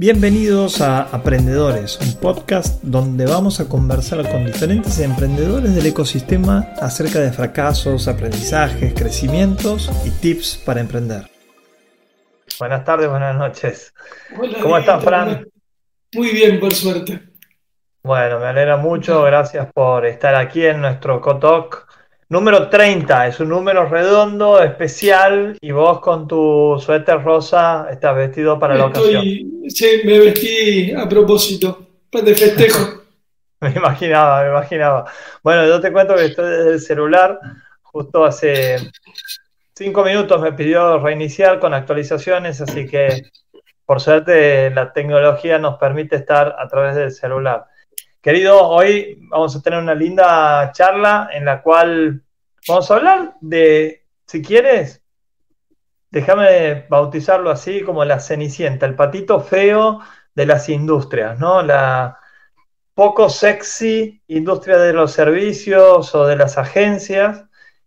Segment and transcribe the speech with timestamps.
[0.00, 7.18] Bienvenidos a Aprendedores, un podcast donde vamos a conversar con diferentes emprendedores del ecosistema acerca
[7.18, 11.28] de fracasos, aprendizajes, crecimientos y tips para emprender.
[12.60, 13.92] Buenas tardes, buenas noches.
[14.62, 15.48] ¿Cómo estás, Fran?
[16.14, 17.20] Muy bien, por suerte.
[18.00, 19.24] Bueno, me alegra mucho.
[19.24, 21.87] Gracias por estar aquí en nuestro Cotoc
[22.30, 28.58] Número 30, es un número redondo, especial, y vos con tu suéter rosa estás vestido
[28.58, 29.24] para la ocasión.
[29.68, 33.02] Sí, me vestí a propósito, de festejo.
[33.60, 35.10] me imaginaba, me imaginaba.
[35.42, 37.40] Bueno, yo te cuento que estoy desde el celular,
[37.80, 38.76] justo hace
[39.74, 43.22] cinco minutos me pidió reiniciar con actualizaciones, así que
[43.86, 47.68] por suerte la tecnología nos permite estar a través del celular.
[48.20, 52.20] Querido, hoy vamos a tener una linda charla en la cual
[52.66, 55.02] vamos a hablar de, si quieres,
[56.10, 60.00] déjame bautizarlo así como la cenicienta, el patito feo
[60.34, 61.62] de las industrias, ¿no?
[61.62, 62.18] La
[62.94, 67.44] poco sexy industria de los servicios o de las agencias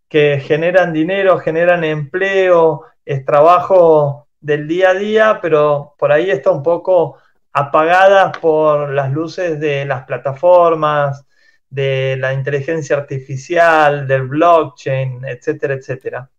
[0.08, 6.52] que generan dinero, generan empleo, es trabajo del día a día, pero por ahí está
[6.52, 7.18] un poco
[7.54, 11.26] apagadas por las luces de las plataformas,
[11.72, 16.30] de la inteligencia artificial, del blockchain, etcétera, etcétera.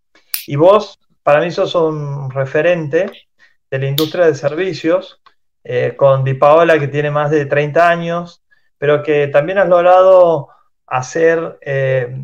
[0.46, 3.10] Y vos, para mí, sos un referente
[3.70, 5.20] de la industria de servicios,
[5.64, 8.42] eh, con Di Paola, que tiene más de 30 años,
[8.76, 10.48] pero que también has logrado
[10.86, 12.14] hacer eh,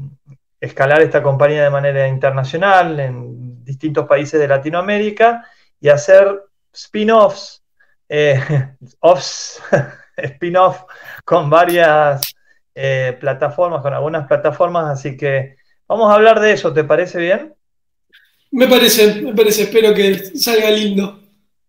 [0.60, 5.46] escalar esta compañía de manera internacional en distintos países de Latinoamérica
[5.80, 6.42] y hacer
[6.72, 7.62] spin-offs
[8.08, 8.74] eh,
[10.16, 10.82] spin-off
[11.24, 12.34] con varias
[12.80, 15.56] eh, plataformas, con algunas plataformas, así que
[15.88, 17.52] vamos a hablar de eso, ¿te parece bien?
[18.52, 21.20] Me parece, me parece, espero que salga lindo.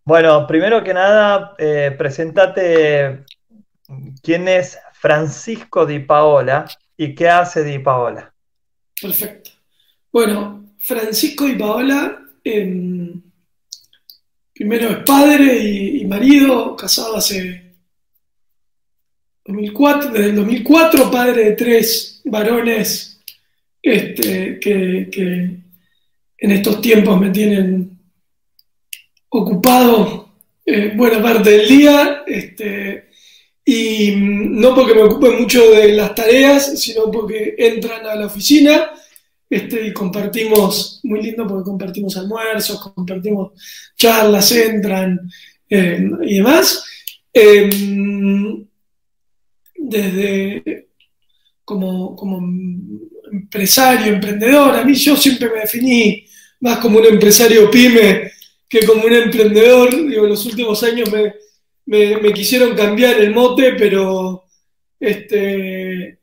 [0.06, 3.24] Bueno, primero que nada, eh, presentate
[4.22, 8.32] quién es Francisco Di Paola y qué hace Di Paola.
[9.02, 9.50] Perfecto.
[10.12, 13.20] Bueno, Francisco Di Paola em,
[14.54, 17.69] primero es padre y, marido, casado hace
[19.50, 23.20] 2004, desde el 2004, padre de tres varones
[23.82, 25.60] este, que,
[26.42, 27.98] en estos tiempos me tienen
[29.30, 30.30] ocupado
[30.66, 32.24] eh, buena parte del día.
[32.26, 33.10] Este,
[33.66, 38.92] y no porque me ocupe mucho de las tareas, sino porque entran a la oficina
[39.50, 43.52] este, y compartimos, muy lindo porque compartimos almuerzos, compartimos
[43.98, 45.20] charlas, entran
[45.70, 46.84] eh, y demás.
[47.34, 48.69] Em,
[49.90, 50.88] desde
[51.66, 52.40] como, como
[53.32, 56.26] empresario, emprendedor, a mí yo siempre me definí
[56.62, 58.32] más como un empresario pyme
[58.68, 59.90] que como un emprendedor.
[60.08, 61.10] Digo, en los últimos años
[61.86, 64.46] me, me quisieron cambiar el mote, pero
[65.00, 66.20] este,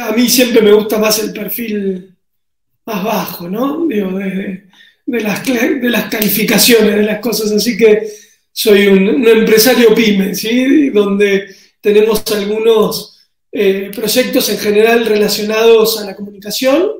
[0.00, 2.14] a mí siempre me gusta más el perfil
[2.84, 3.86] más bajo, ¿no?
[3.86, 4.68] Digo, de,
[5.06, 7.52] las, de las calificaciones, de las cosas.
[7.52, 8.08] Así que
[8.60, 10.32] soy un, empresario pyme.
[10.92, 13.20] Donde tenemos algunos
[13.52, 16.90] eh, proyectos en general relacionados a la comunicación.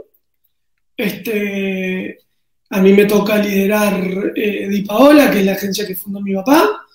[0.96, 2.20] Este,
[2.70, 6.32] a mí me toca liderar eh, Di Paola, que es la agencia que fundó mi
[6.32, 6.86] papá,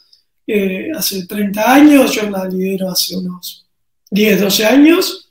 [0.48, 3.66] eh, hace 30 años, yo la lidero hace unos
[4.12, 5.30] 10, 12 años.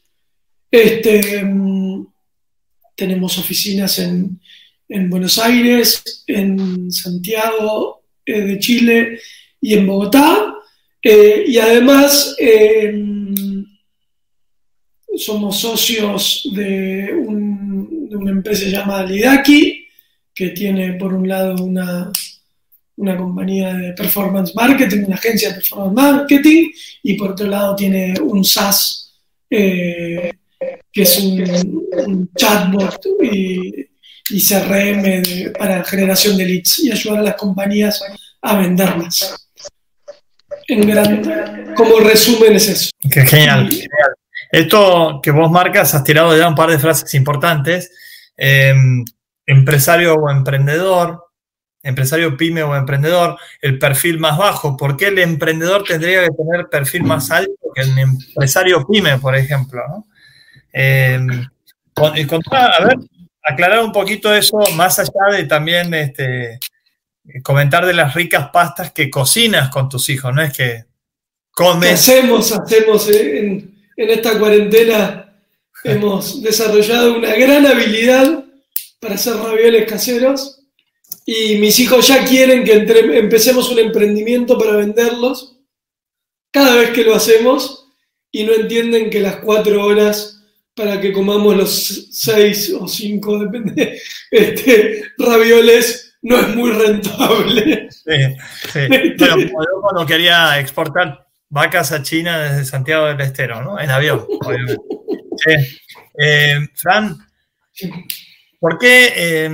[0.70, 2.06] Este, mm,
[2.94, 4.38] tenemos oficinas en,
[5.08, 9.18] Buenos Aires, en Santiago eh, de Chile
[9.60, 10.54] y en Bogotá.
[11.02, 13.64] Eh, y además em,
[15.16, 19.86] somos socios de, una empresa llamada Lidaki,
[20.34, 22.10] que tiene por un lado una,
[22.96, 26.70] una compañía de performance marketing, una agencia de performance marketing,
[27.02, 29.02] y por otro lado tiene un SaaS
[29.50, 30.32] eh,
[30.90, 33.86] que es un, chatbot y,
[34.28, 38.02] CRM para generación de leads y ayudar a las compañías
[38.40, 39.48] a venderlas.
[40.68, 42.90] En gran, como resumen es eso.
[43.10, 43.68] Qué genial,
[44.50, 47.90] Esto que vos marcas, has tirado ya un par de frases importantes.
[48.36, 49.04] Em,
[49.46, 51.26] empresario o emprendedor,
[51.82, 54.76] empresario pyme o emprendedor, el perfil más bajo.
[54.76, 59.36] ¿Por qué el emprendedor tendría que tener perfil más alto que el empresario pyme, por
[59.36, 59.82] ejemplo?
[59.88, 60.06] ¿no?
[60.72, 61.18] Eh,
[61.96, 62.98] a ver,
[63.42, 66.58] aclarar un poquito eso, más allá de también este,
[67.42, 70.84] comentar de las ricas pastas que cocinas con tus hijos, no es que
[71.52, 71.92] comes.
[72.08, 75.34] Hacemos, hacemos eh, en, esta cuarentena,
[75.84, 78.44] hemos desarrollado una gran habilidad
[79.00, 80.60] para hacer ravioles caseros.
[81.26, 85.58] y mis hijos ya quieren que entre- empecemos un emprendimiento para venderlos
[86.52, 87.88] cada vez que lo hacemos
[88.30, 90.31] y no entienden que las cuatro horas
[90.74, 97.88] para que comamos los seis o cinco, depende, este, ravioles no es muy rentable.
[97.90, 98.36] Sí,
[98.72, 98.80] sí.
[99.18, 103.78] Bueno, como yo cuando quería exportar vacas a China desde Santiago del Estero, ¿no?
[103.78, 104.82] En avión, obviamente.
[105.36, 105.80] Sí.
[106.18, 107.18] Eh, Fran,
[108.60, 109.52] ¿por qué eh,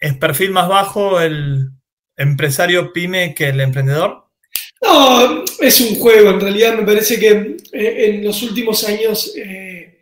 [0.00, 1.70] es perfil más bajo el
[2.16, 4.26] empresario pyme que el emprendedor?
[4.82, 9.95] No, es un juego, en realidad me parece que eh, en los últimos años eh,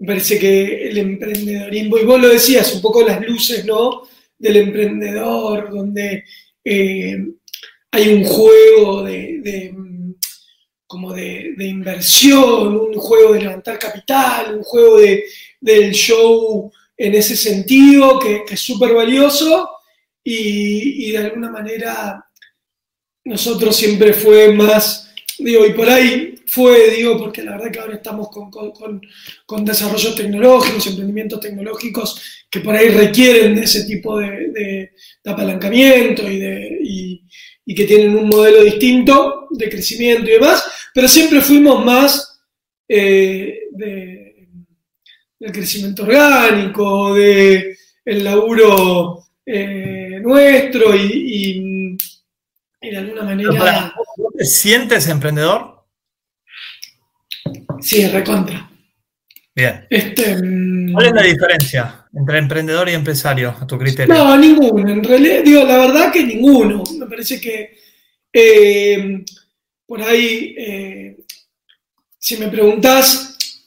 [0.00, 4.02] me parece que el emprendedorismo, y vos lo decías, un poco las luces, ¿no?
[4.38, 6.24] Del emprendedor, donde
[6.64, 7.18] eh,
[7.90, 9.74] hay un juego de, de,
[10.86, 15.24] como de, de inversión, un juego de levantar capital, un juego de,
[15.60, 19.68] del show en ese sentido, que, que es súper valioso
[20.22, 22.24] y, y de alguna manera
[23.24, 27.94] nosotros siempre fue más, digo, y por ahí fue, digo, porque la verdad que ahora
[27.94, 29.00] estamos con, con, con,
[29.46, 34.92] con desarrollos tecnológicos, emprendimientos tecnológicos que por ahí requieren de ese tipo de, de,
[35.22, 37.24] de apalancamiento y, de, y,
[37.64, 40.64] y, que tienen un modelo distinto de crecimiento y demás,
[40.94, 42.40] pero siempre fuimos más
[42.88, 44.48] eh, de,
[45.38, 51.98] del crecimiento orgánico, de el laburo eh, nuestro y, y
[52.80, 53.94] y de alguna manera.
[54.16, 55.77] ¿Vos te sientes emprendedor?
[57.88, 58.70] Sí, recontra.
[59.54, 59.86] Bien.
[59.88, 60.36] Este,
[60.92, 64.14] ¿Cuál es la diferencia entre emprendedor y empresario, a tu criterio?
[64.14, 64.92] No, ninguno.
[64.92, 66.84] En realidad, digo, la verdad que ninguno.
[66.98, 67.78] Me parece que
[68.30, 69.24] eh,
[69.86, 71.16] por ahí, eh,
[72.18, 73.64] si me preguntás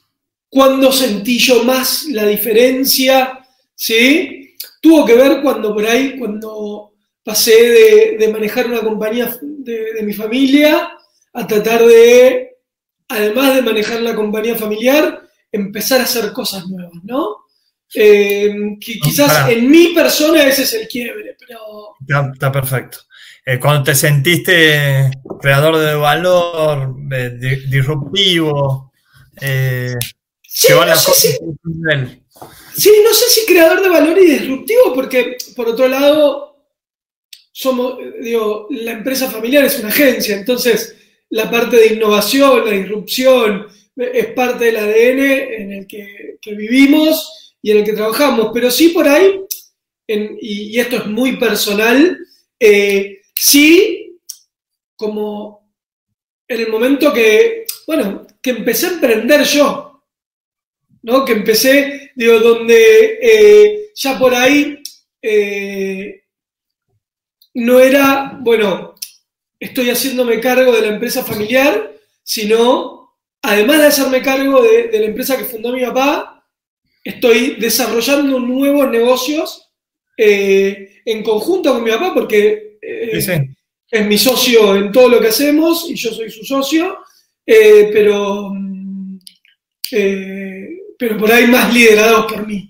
[0.50, 3.40] cuándo sentí yo más la diferencia,
[3.74, 4.56] ¿sí?
[4.80, 6.94] Tuvo que ver cuando por ahí, cuando
[7.24, 10.92] pasé de, de manejar una compañía de, de, mi familia
[11.34, 12.51] a tratar de,
[13.12, 15.22] además de manejar la compañía familiar,
[15.52, 17.38] empezar a hacer cosas nuevas, ¿no?
[17.94, 19.52] Eh, que quizás Para.
[19.52, 21.60] en mi persona ese es el quiebre, pero...
[22.00, 23.00] Está, está perfecto.
[23.46, 25.12] Eh, cuando te sentiste
[25.42, 28.92] creador de valor, eh, di- disruptivo,
[29.40, 29.96] eh,
[30.54, 31.38] Sí, no las sé si-.
[32.76, 36.66] Sí, no sé si creador de valor y disruptivo, porque por otro lado,
[37.52, 40.96] somos, digo, la empresa familiar es una agencia, entonces
[41.32, 45.20] la parte de innovación, la disrupción, es parte del ADN
[45.62, 48.52] en el que, vivimos y en el que trabajamos.
[48.54, 49.42] Pero sí por ahí,
[50.08, 52.18] y esto es muy personal,
[52.60, 54.20] eh, sí,
[54.96, 55.74] como
[56.48, 60.04] en el momento que, bueno, que empecé a emprender yo,
[61.04, 61.24] ¿no?
[61.24, 64.82] Que empecé, digo, donde eh, ya por ahí
[65.22, 66.24] eh,
[67.54, 68.91] no era, bueno,
[69.62, 71.94] estoy haciéndome cargo de la empresa familiar,
[72.24, 76.44] sino, además de hacerme cargo de, de la empresa que fundó mi papá,
[77.04, 79.70] estoy desarrollando nuevos negocios
[80.18, 83.32] eh, en conjunto con mi papá, porque eh, Sí, sí.
[83.92, 86.98] es mi socio en todo lo que hacemos y yo soy su socio,
[87.46, 89.20] eh, pero, mm,
[90.98, 92.68] pero por ahí más liderados por mí.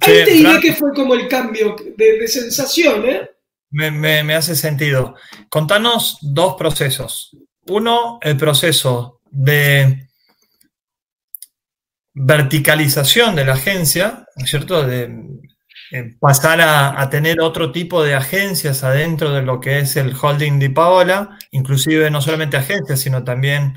[0.00, 3.30] Ahí Che, te diría Fran, que fue como el cambio de, de sensación, ¿eh?
[3.74, 5.14] Me, me- me hace sentido.
[5.48, 7.36] Contanos dos procesos.
[7.66, 10.08] Uno, el proceso de
[12.14, 14.86] verticalización de la agencia, ¿no es cierto?
[14.86, 15.04] De
[15.90, 20.58] eh, pasar a, tener otro tipo de agencias adentro de lo que es el holding
[20.58, 23.74] de Paola, inclusive no solamente agencias, sino también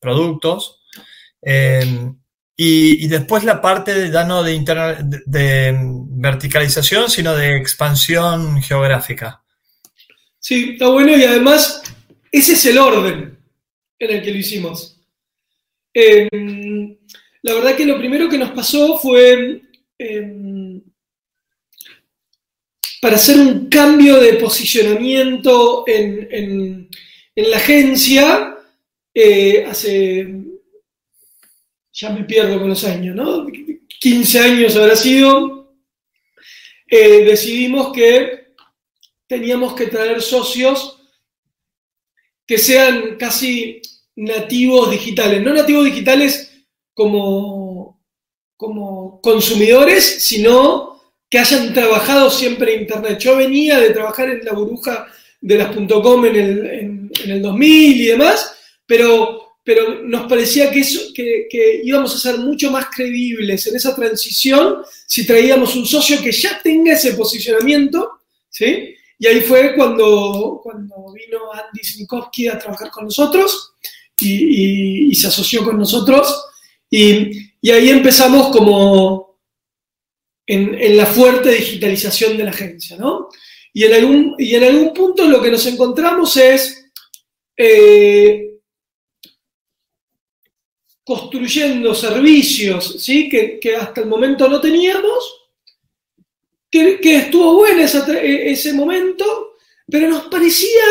[0.00, 0.80] productos.
[1.42, 2.12] Eh,
[2.62, 5.74] y, después la parte ya no de, interna- de-
[6.12, 9.42] verticalización, sino de expansión geográfica.
[10.38, 11.82] Sí, está bueno y además
[12.30, 13.38] ese es el orden
[13.98, 15.00] en el que lo hicimos.
[15.94, 16.28] Eh,
[17.42, 19.62] la verdad que lo primero que nos pasó fue
[19.98, 20.80] eh,
[23.00, 26.88] para hacer un cambio de posicionamiento en, en-
[27.34, 28.56] en la agencia
[29.14, 30.26] eh, hace,
[31.92, 33.46] ya me pierdo con los años, ¿no?
[34.00, 35.74] 15 años habrá sido,
[36.88, 38.54] eh, decidimos que
[39.26, 40.98] teníamos que traer socios
[42.46, 43.80] que sean casi
[44.16, 48.00] nativos digitales, no nativos digitales como,
[48.56, 53.18] como consumidores, sino que hayan trabajado siempre en Internet.
[53.20, 55.06] Yo venía de trabajar en la burbuja
[55.40, 60.68] de las .com en el, en, en el 2000 y demás, pero, pero nos parecía
[60.68, 65.76] que, eso, que, que íbamos a ser mucho más creíbles en esa transición si traíamos
[65.76, 68.96] un socio que ya tenga ese posicionamiento, ¿sí?
[69.16, 73.74] y ahí fue cuando, cuando vino Andy Sinkowski a trabajar con nosotros
[74.18, 76.46] y, se asoció con nosotros.
[76.90, 77.30] Y,
[77.70, 79.38] ahí empezamos como
[80.48, 83.28] en, la fuerte digitalización de la agencia, ¿no?
[83.72, 86.90] Y en algún, y en algún punto lo que nos encontramos es
[87.56, 88.49] eh,
[91.04, 93.28] construyendo servicios ¿sí?
[93.28, 95.40] que, hasta el momento no teníamos
[96.70, 99.56] que, estuvo bueno e, ese momento,
[99.90, 100.84] pero nos parecía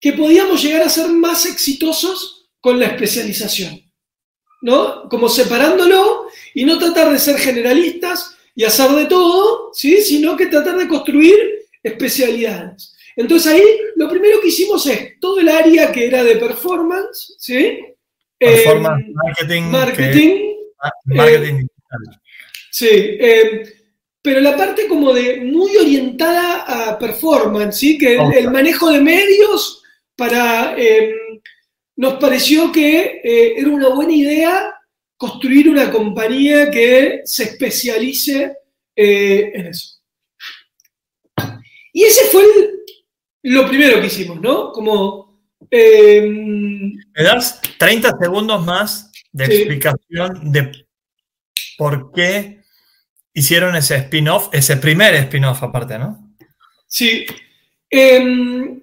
[0.00, 3.90] que podíamos llegar a ser más exitosos con la especialización,
[4.62, 5.08] ¿no?
[5.08, 10.02] Como separándolo y no tratar de ser generalistas y hacer de todo, ¿sí?
[10.02, 11.34] Sino que tratar de construir
[11.82, 12.94] especialidades.
[13.16, 13.64] Entonces ahí
[13.96, 17.78] lo primero que hicimos es todo el área que era de performance, ¿sí?
[18.38, 19.62] Performance, marketing.
[19.62, 20.54] Marketing.
[20.82, 21.68] Ah, marketing eh,
[22.70, 22.88] sí.
[22.90, 23.64] Eh,
[24.20, 27.98] pero la parte como de muy orientada a performance, ¿sí?
[27.98, 29.82] que el, manejo de medios
[30.16, 30.74] para...
[30.78, 31.12] Em,
[31.96, 34.74] nos pareció que eh, era una buena idea
[35.16, 38.56] construir una compañía que se especialice
[38.96, 40.00] eh, en eso.
[41.92, 42.44] Y ese fue
[43.42, 44.72] lo primero que hicimos, ¿no?
[44.72, 45.33] Como...
[45.70, 50.86] Em, ¿Me das 30 segundos más de explicación de
[51.76, 52.62] por qué
[53.32, 56.34] hicieron ese spin-off, ese primer spin-off aparte, ¿no?
[56.86, 57.26] Sí.
[57.90, 58.82] Em,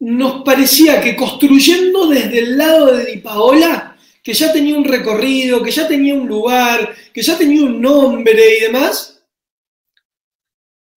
[0.00, 5.62] nos parecía que construyendo desde el lado de Di Paola, que ya tenía un recorrido,
[5.62, 9.19] que ya tenía un lugar, que ya tenía un nombre y demás,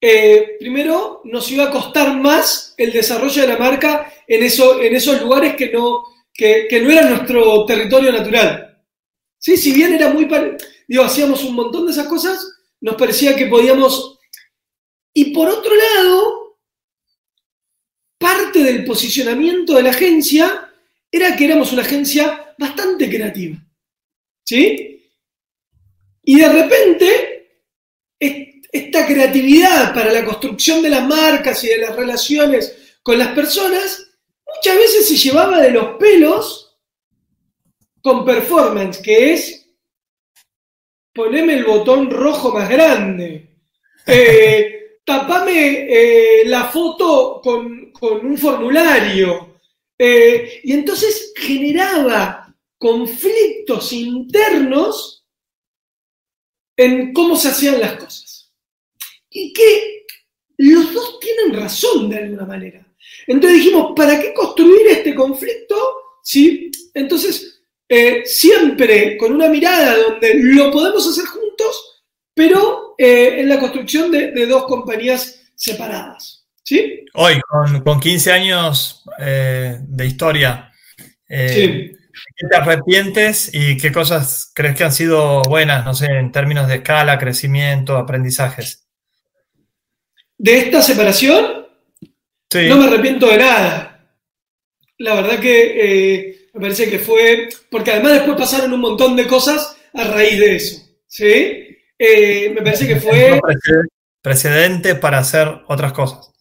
[0.05, 4.93] eh, primero nos iba a costar más el desarrollo de la marca en, eso, en
[4.93, 8.83] esos lugares que no, que, no eran nuestro territorio natural.
[9.37, 10.27] Sí, si bien era muy...
[10.89, 12.45] Digo, hacíamos un montón de esas cosas,
[12.81, 14.19] nos parecía que podíamos...
[15.13, 16.57] Y por otro lado,
[18.17, 20.69] parte del posicionamiento de la agencia
[21.09, 23.57] era que éramos una agencia bastante creativa.
[24.43, 25.09] ¿Sí?
[26.25, 27.32] Y de repente,
[28.73, 34.09] esta creatividad para la construcción de las marcas y de las relaciones con las personas,
[34.55, 36.75] muchas veces se llevaba de los pelos
[38.01, 39.63] con performance, que es
[41.13, 43.59] poneme el botón rojo más grande.
[44.07, 49.59] Eh, tapame eh, la foto con, un formulario.
[49.97, 55.25] Eh, y entonces generaba conflictos internos
[56.75, 58.22] en cómo se hacían las cosas.
[59.33, 60.05] Y que
[60.57, 62.85] los dos tienen razón de alguna manera.
[63.27, 65.75] Entonces dijimos, ¿para qué construir este conflicto?
[66.23, 73.49] Sí, entonces eh, siempre con una mirada donde lo podemos hacer juntos, pero eh, en
[73.49, 76.45] la construcción de, dos compañías separadas.
[76.63, 77.05] ¿sí?
[77.13, 77.39] Hoy,
[77.83, 80.71] con, 15 años eh, de historia,
[81.27, 81.91] ¿qué
[82.49, 86.75] te arrepientes y qué cosas crees que han sido buenas, no sé, en términos de
[86.75, 88.82] escala, crecimiento, aprendizajes?
[90.37, 91.67] ¿De esta separación?
[92.53, 94.17] No me arrepiento de nada.
[94.97, 99.75] La verdad que me parece que fue, porque además después pasaron un montón de cosas
[99.93, 101.77] a raíz de eso, ¿sí?
[101.97, 103.39] Eh, me parece que fue...
[104.21, 106.31] Precedente para hacer otras cosas.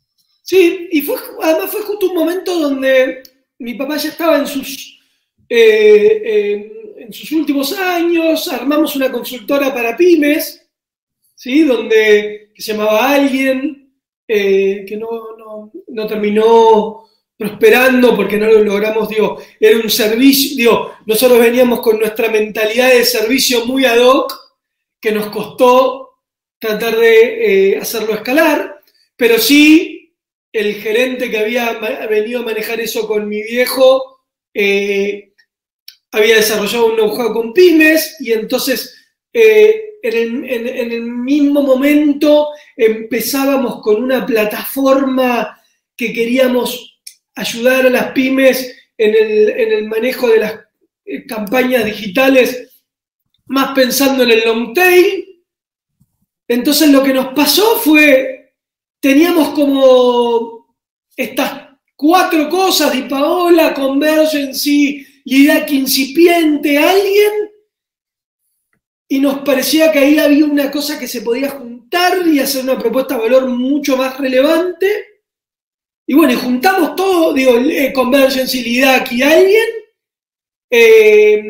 [0.42, 3.22] Sí, y fue, además fue justo un momento donde
[3.58, 5.00] mi papá ya estaba en sus,
[5.48, 10.68] eh, en sus últimos años, armamos una consultora para pymes,
[11.34, 11.64] ¿sí?
[11.64, 13.81] Donde se llamaba Alguien,
[14.34, 17.04] eh, que no, no, no terminó
[17.36, 23.04] prosperando porque no lo logramos, digo, era un servicio, nosotros veníamos con nuestra mentalidad de
[23.04, 24.32] servicio muy ad hoc,
[24.98, 26.20] que nos costó
[26.58, 28.80] tratar de eh, hacerlo escalar,
[29.16, 30.14] pero sí
[30.50, 34.20] el gerente que había venido a manejar eso con mi viejo
[34.54, 35.32] eh,
[36.10, 39.01] había desarrollado un know-how con pymes y entonces
[39.32, 45.58] eh, en, en el mismo momento empezábamos con una plataforma
[45.96, 47.00] que queríamos
[47.34, 50.60] ayudar a las pymes en el, manejo de las
[51.04, 52.82] eh, campañas digitales,
[53.46, 55.44] más pensando en el long tail.
[56.48, 58.54] Entonces lo que nos pasó fue,
[59.00, 60.76] teníamos como
[61.16, 67.32] estas cuatro cosas, Di Paola, Convergency, Lidac incipiente, alguien,
[69.12, 72.78] y nos parecía que ahí había una cosa que se podía juntar y hacer una
[72.78, 74.86] propuesta de valor mucho más relevante.
[76.06, 79.68] Y bueno, y juntamos todo, digo, eh, Convergence, LIDAC y alguien,
[80.70, 81.42] eh,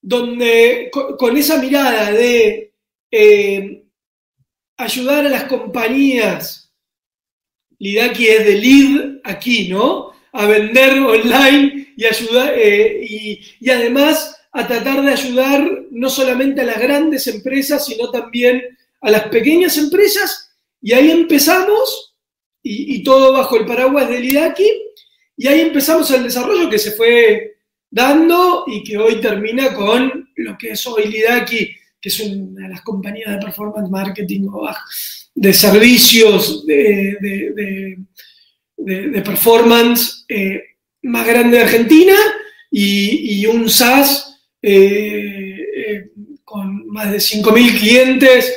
[0.00, 2.74] donde con, esa mirada de
[3.08, 3.84] eh,
[4.78, 6.74] ayudar a las compañías
[7.78, 10.10] Lidaki es de lead aquí, ¿no?
[10.32, 13.06] A vender online y ayudar, eh,
[13.60, 18.62] y, además a tratar de ayudar no solamente a las grandes empresas, sino también
[19.00, 20.52] a las pequeñas empresas.
[20.80, 22.14] Y ahí empezamos,
[22.62, 24.70] y, todo bajo el paraguas de Lidaki,
[25.36, 27.56] y ahí empezamos el desarrollo que se fue
[27.90, 32.74] dando y que hoy termina con lo que es hoy Lidaki, que es una de
[32.74, 34.68] las compañías de performance marketing o
[35.34, 37.96] de servicios de,
[39.24, 40.62] performance eh,
[41.02, 42.14] más grande de Argentina
[42.70, 44.31] y, un SaaS
[44.62, 46.10] eh, eh,
[46.44, 48.56] con más de 5.000 clientes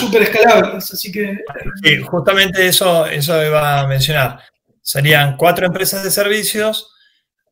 [0.00, 0.90] súper escalables.
[0.92, 1.38] Así que.
[1.82, 4.40] Sí, justamente eso, eso iba a mencionar.
[4.80, 6.92] Serían cuatro empresas de servicios.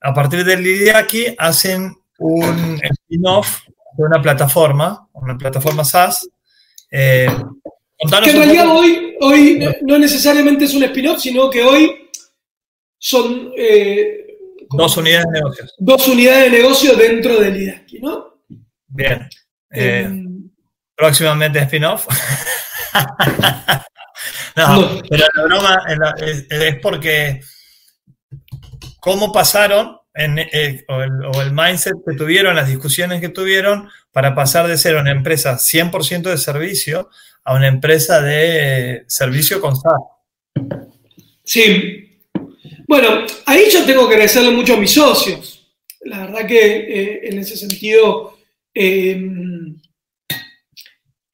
[0.00, 3.62] A partir del Lidiaki hacen un spin-off
[3.96, 6.28] de una plataforma, una plataforma SaaS.
[6.90, 7.26] Eh,
[7.98, 12.10] que en realidad hoy, hoy no necesariamente es un spin-off, sino que hoy
[12.98, 13.50] son...
[13.56, 14.23] Eh,
[14.76, 15.64] dos unidades de negocio.
[15.78, 18.42] Dos unidades de negocio dentro del IDASKI, ¿no?
[18.88, 19.28] Bien.
[19.70, 20.50] Eh, em,
[20.94, 22.06] próximamente spin-off.
[24.56, 25.82] no, pero la broma
[26.18, 27.40] es porque
[29.00, 31.02] cómo pasaron eh, o,
[31.42, 36.22] el, mindset que tuvieron, las discusiones que tuvieron para pasar de ser una empresa 100%
[36.22, 37.10] de servicio
[37.42, 40.00] a una empresa de servicio con SaaS.
[41.42, 42.03] Sí.
[42.86, 45.66] Bueno, ahí yo tengo que agradecerle mucho a mis socios.
[46.02, 48.36] La verdad que eh, en ese sentido,
[48.74, 49.76] em,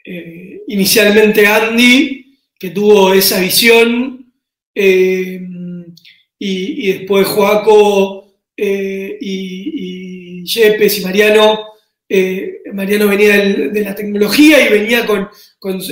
[0.04, 4.32] eh, inicialmente Andy, que tuvo esa visión,
[4.74, 5.92] em,
[6.38, 11.66] y, después Joaco eh, y, Yepes y Mariano,
[12.72, 15.28] Mariano venía de la tecnología y venía con,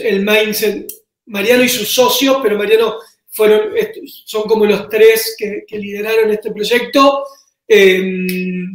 [0.03, 0.91] el mindset,
[1.27, 2.95] Mariano y sus socios, pero Mariano
[3.39, 3.71] fueron,
[4.25, 7.25] son como los tres que, lideraron este proyecto.
[7.69, 8.73] Em,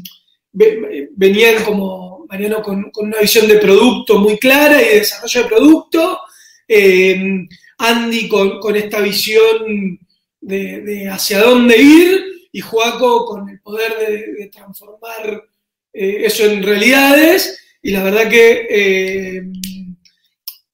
[0.54, 6.20] venían como Mariano con, una visión de producto muy clara y de desarrollo de producto.
[6.66, 7.48] Em,
[7.78, 10.00] Andy con, esta visión
[10.40, 12.24] de, hacia dónde ir
[12.54, 15.44] y Joaco con el poder de, transformar
[15.92, 19.44] eh, eso en realidades, y la verdad que eh,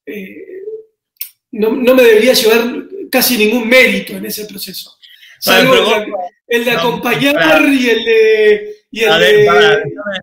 [0.06, 0.50] eh,
[1.52, 4.98] no, me debería llevar casi ningún mérito en ese proceso.
[5.40, 5.74] Salvo
[6.48, 8.76] el, de, acompañar y el de...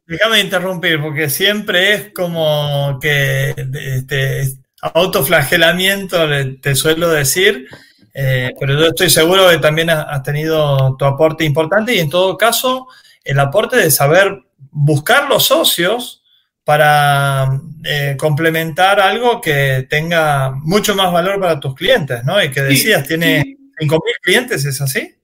[0.07, 3.55] déjame, interrumpir, porque siempre es como que
[3.97, 4.43] este,
[4.81, 6.19] autoflagelamiento,
[6.61, 7.67] te suelo decir,
[8.13, 12.37] eh, pero yo estoy seguro que también has tenido tu aporte importante y en todo
[12.37, 12.87] caso
[13.25, 16.23] el aporte de saber buscar los socios
[16.67, 22.43] para eh, complementar algo que tenga mucho más valor para tus clientes, ¿no?
[22.43, 25.15] Y que decías, tiene 5.000 clientes, ¿es así?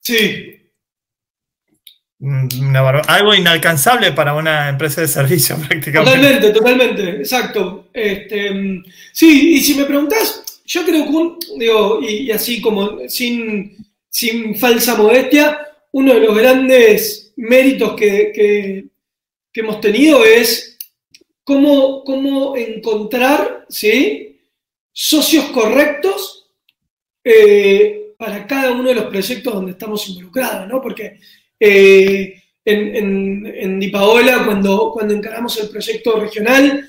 [0.00, 0.70] Sí.
[2.18, 2.76] Mm,
[3.08, 6.18] algo inalcanzable para una empresa de servicio prácticamente.
[6.18, 7.88] Totalmente, totalmente, exacto.
[7.94, 13.78] Este, mm, sí, y si me preguntas, yo creo que, digo, y, así como sin,
[14.10, 15.58] sin, falsa modestia,
[15.92, 18.84] uno de los grandes méritos que,
[19.54, 20.71] hemos tenido es
[21.44, 24.40] cómo, cómo encontrar ¿sí?
[24.92, 26.50] socios correctos
[27.24, 30.80] eh, para cada uno de los proyectos donde estamos involucrados, ¿no?
[30.80, 31.18] Porque
[31.58, 36.88] eh, en, en, en Dipaola, cuando, cuando encaramos el proyecto regional,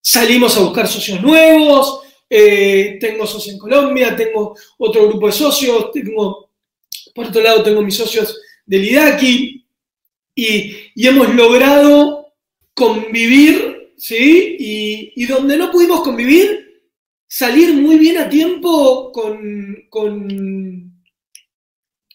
[0.00, 2.02] salimos a buscar socios nuevos,
[2.34, 6.50] eh, tengo socios en Colombia, tengo otro grupo de socios, tengo,
[7.14, 9.66] por otro lado tengo mis socios del IDACI
[10.34, 12.32] y, hemos logrado
[12.72, 13.71] convivir,
[14.02, 14.56] ¿sí?
[15.14, 16.82] Y, donde no pudimos convivir,
[17.28, 21.04] salir muy bien a tiempo con, con,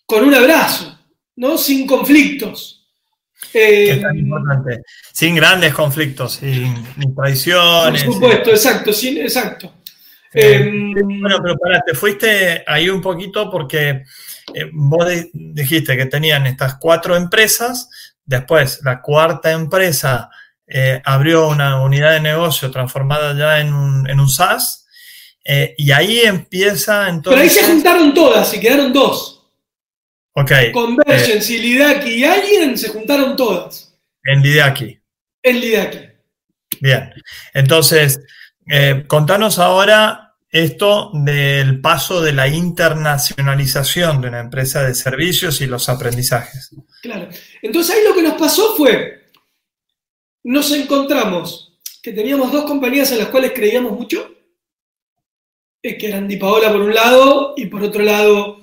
[0.06, 1.00] con un abrazo,
[1.38, 1.58] ¿no?
[1.58, 2.86] Sin conflictos.
[3.54, 4.82] Eh, importante.
[5.14, 6.76] Sin grandes conflictos, sin,
[7.16, 8.04] traiciones.
[8.04, 9.74] Por supuesto, exacto, sin, exacto.
[10.34, 14.04] Em, bueno, pero para, te fuiste ahí un poquito porque
[14.54, 17.90] eh, vos dijiste que tenían estas cuatro empresas,
[18.26, 20.30] después la cuarta empresa
[20.68, 24.88] eh, abrió una unidad de negocio transformada ya en un, en un SaaS,
[25.44, 27.40] eh, y ahí empieza entonces...
[27.40, 29.50] Pero ahí se juntaron todas y quedaron dos.
[30.34, 30.52] Ok.
[30.74, 33.98] Convergence Lidaki y Alien se juntaron todas.
[34.24, 35.00] En Lidaki.
[35.42, 36.00] En Lidaki.
[36.82, 37.12] Bien.
[37.54, 38.20] Entonces,
[38.70, 45.68] eh, contanos ahora esto del paso de la internacionalización de una empresa de servicios y
[45.68, 46.72] los aprendizajes.
[47.02, 47.30] Claro.
[47.62, 49.27] Entonces ahí lo que nos pasó fue,
[50.48, 54.34] nos encontramos que teníamos dos compañías en las cuales creíamos mucho,
[55.84, 58.62] eh, que eran Di Paola por un lado y por otro lado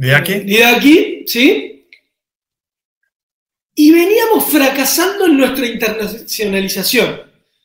[0.00, 0.34] ¿De aquí?
[0.40, 1.86] De aquí, ¿sí?
[3.74, 7.22] Y veníamos fracasando en nuestra internacionalización,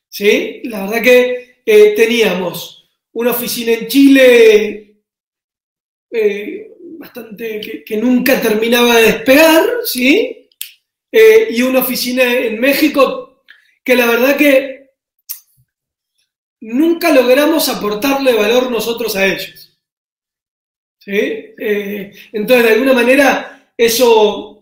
[0.10, 0.62] ¿sí?
[0.64, 5.02] La verdad que eh, teníamos una oficina en Chile
[6.12, 10.45] eh, bastante que, nunca terminaba de despegar, ¿sí?
[11.18, 13.42] Eh, y una oficina en México
[13.82, 14.90] que la verdad que
[16.60, 19.80] nunca logramos aportarle valor nosotros a ellos.
[21.06, 24.62] Eh, entonces, de alguna manera, eso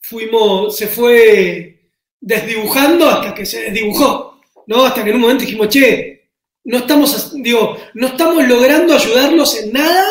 [0.00, 4.84] fuimos, se fue desdibujando hasta que se desdibujó, ¿no?
[4.84, 6.30] Hasta que en un momento dijimos, che,
[6.64, 10.04] no estamos, digo, no estamos logrando ayudarlos en nada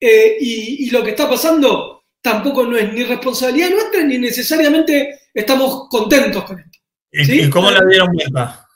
[0.00, 5.88] eh, y, lo que está pasando tampoco no es ni responsabilidad nuestra ni necesariamente estamos
[5.90, 6.78] contentos con esto.
[7.10, 8.66] ¿Y cómo la dieron vuelta?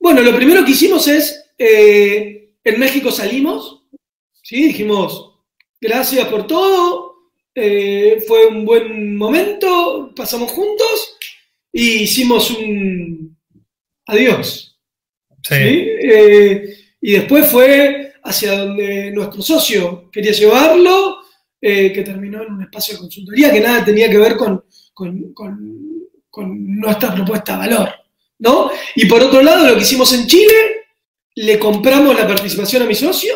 [0.00, 3.84] Bueno, lo primero que hicimos es, eh, en México salimos,
[4.42, 4.68] ¿sí?
[4.68, 5.34] Dijimos,
[5.80, 11.16] gracias por todo, eh, fue un buen momento, pasamos juntos
[11.72, 13.36] y hicimos un
[14.06, 14.78] adiós.
[15.42, 15.54] Sí.
[15.54, 21.18] Eh, y después fue hacia donde nuestro socio quería llevarlo,
[21.68, 25.34] eh, que terminó en un espacio de consultoría que nada tenía que ver con, con,
[26.30, 27.88] con nuestra propuesta de valor.
[28.38, 28.70] ¿no?
[28.94, 30.86] Y por otro lado, lo que hicimos en Chile,
[31.34, 33.34] le compramos la participación a mi socio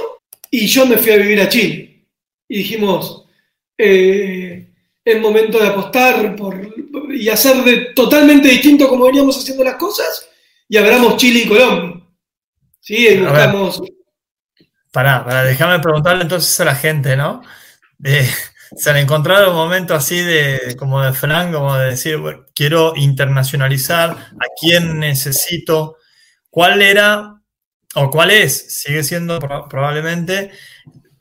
[0.48, 2.06] y yo me fui a vivir a Chile.
[2.46, 3.24] Y dijimos,
[3.76, 4.68] eh,
[5.04, 6.72] es momento de apostar por,
[7.12, 10.28] y hacer de totalmente distinto como veníamos haciendo las cosas
[10.68, 12.00] y abramos Chile y Colombia.
[12.78, 13.82] Sí, y buscamos...
[14.92, 17.42] Pará, para déjame preguntarle entonces a la gente, ¿no?
[18.76, 22.18] Se han encontrado un momento así de, como de Frank, como de decir,
[22.54, 25.96] quiero internacionalizar, ¿a quién necesito?
[26.50, 27.40] ¿Cuál era
[27.94, 30.50] o cuál es, sigue siendo probablemente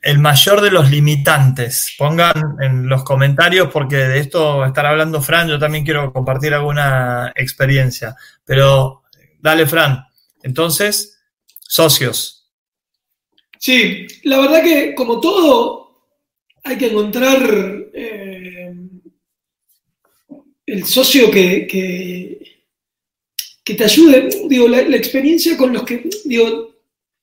[0.02, 1.94] el mayor de los limitantes.
[1.98, 7.32] Pongan en los comentarios porque de esto estar hablando Fran, yo también quiero compartir alguna
[7.34, 8.14] experiencia.
[8.44, 9.02] Pero
[9.40, 10.04] dale, Fran.
[10.42, 11.20] Entonces,
[11.60, 12.50] socios.
[13.58, 15.79] Sí, la verdad que como todo,
[16.62, 18.74] hay que encontrar eh,
[20.66, 21.66] el socio que,
[23.64, 26.74] que te ayude, digo, la, experiencia con los que, digo,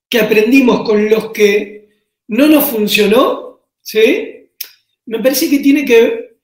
[0.10, 1.90] que aprendimos, con los que
[2.30, 4.50] no nos funcionó, ¿sí?
[5.06, 6.38] Me parece que tiene que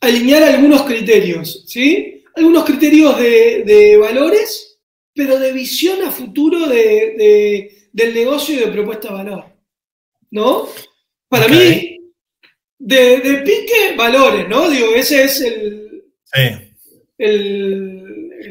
[0.00, 2.24] alinear algunos criterios, ¿sí?
[2.34, 4.78] Algunos criterios de, valores,
[5.14, 9.44] pero de visión a futuro de, del negocio y de propuesta de valor,
[10.30, 10.68] ¿no?
[11.28, 11.93] Para mí,
[12.78, 14.68] de, pique, valores, ¿no?
[14.68, 16.04] Digo, ese es el...
[17.18, 18.04] el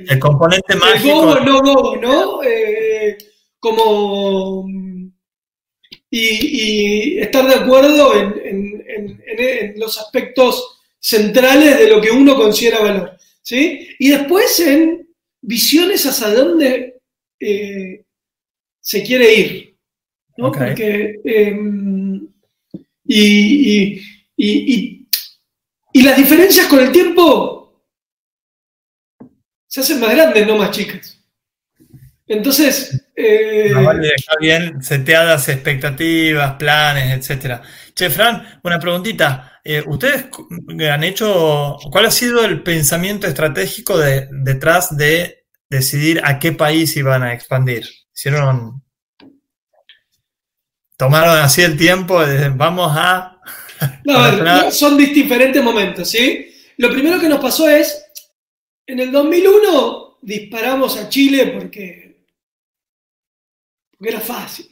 [0.08, 1.38] el componente mágico.
[1.38, 2.44] El no go, ¿no?
[2.44, 3.18] Eh,
[3.60, 4.68] como.
[6.10, 13.18] Y, estar de acuerdo en, los aspectos centrales de lo que uno considera valor.
[13.42, 13.88] ¿sí?
[13.98, 15.08] Y después en
[15.42, 17.00] visiones hacia dónde
[17.40, 18.04] eh,
[18.80, 19.78] se quiere ir.
[20.38, 20.52] ¿no?
[20.52, 22.28] Porque, em,
[23.06, 24.02] y, y
[24.38, 27.64] las diferencias con el tiempo
[29.68, 31.20] se hacen más grandes, no más chicas.
[32.28, 33.08] Entonces.
[33.16, 37.60] Eh, vale bien seteadas expectativas, planes, etc.
[37.94, 39.60] Che, Fran, una preguntita.
[39.64, 40.26] Eh, ¿Ustedes
[40.92, 41.78] han hecho.
[41.92, 47.88] ¿Cuál ha sido el pensamiento estratégico detrás de decidir a qué país iban a expandir?
[48.14, 48.84] ¿Hicieron.
[50.98, 52.22] Tomaron así el tiempo,
[52.56, 53.33] vamos a.
[54.06, 56.54] No, son diferentes momentos, ¿sí?
[56.78, 58.06] Lo primero que nos pasó es
[58.86, 62.18] en el 2001 disparamos a Chile porque,
[63.92, 64.70] porque era fácil.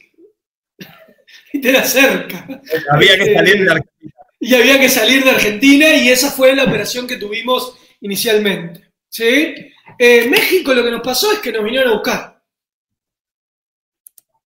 [1.52, 2.46] y era cerca.
[2.90, 4.12] Había que salir de Argentina.
[4.40, 8.92] Y había que salir de Argentina y esa fue la operación que tuvimos inicialmente.
[9.08, 9.54] ¿sí?
[9.98, 12.42] Eh, México lo que nos pasó es que nos vinieron a buscar.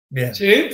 [0.09, 0.35] Bien.
[0.35, 0.69] ¿Sí?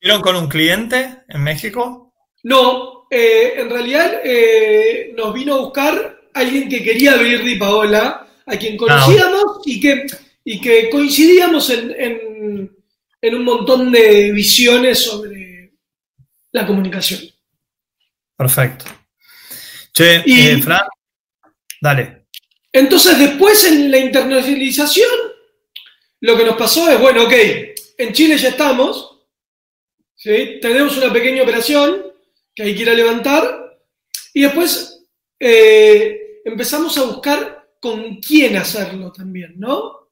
[0.00, 2.12] ¿Lo con un cliente en México?
[2.42, 8.26] No, eh, en realidad eh, nos vino a buscar alguien que quería abrir Di Paola
[8.44, 10.06] a quien conocíamos y, que,
[10.44, 12.70] y que coincidíamos en,
[13.22, 15.72] un montón de visiones sobre
[16.52, 17.20] la comunicación.
[18.36, 18.84] Perfecto.
[19.92, 20.82] Che, eh, Fran,
[21.80, 22.26] dale.
[22.72, 25.10] Entonces, después en la internacionalización,
[26.20, 27.32] lo que nos pasó es, bueno, ok,
[27.98, 29.22] en Chile ya estamos,
[30.22, 32.05] tenemos una pequeña operación
[32.56, 33.78] que hay que ir a levantar,
[34.32, 35.06] y después
[35.38, 40.10] eh, empezamos a buscar con quién hacerlo también, ¿no?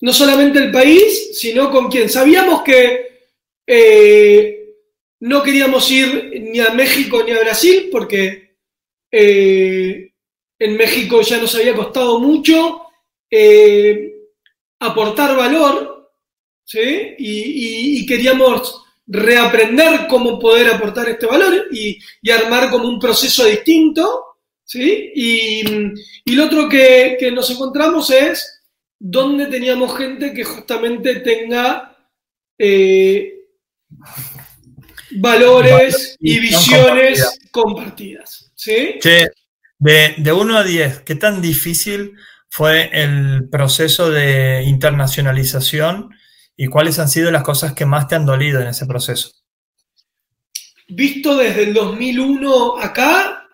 [0.00, 2.08] No solamente el país, sino con quién.
[2.08, 3.28] Sabíamos que
[3.66, 4.74] eh,
[5.20, 8.56] no queríamos ir ni a México ni a Brasil porque
[9.10, 10.12] eh,
[10.58, 12.82] en México ya nos había costado mucho
[14.78, 16.12] aportar valor,
[16.64, 17.14] ¿sí?
[17.18, 21.98] y, queríamos reaprender cómo poder aportar este valor y,
[22.30, 24.24] armar como un proceso distinto.
[24.64, 25.12] ¿sí?
[25.14, 28.62] Y, lo otro que, nos encontramos es
[28.98, 31.96] dónde teníamos gente que justamente tenga
[32.58, 33.34] eh,
[35.12, 38.50] valores y visiones compartidas.
[38.54, 38.98] ¿sí?
[39.78, 42.14] de, de 1 a 10, ¿qué tan difícil
[42.48, 46.10] fue el proceso de internacionalización
[46.56, 49.30] y cuáles han sido las cosas que más te han dolido en ese proceso?
[50.88, 53.48] Visto desde el 2001 acá,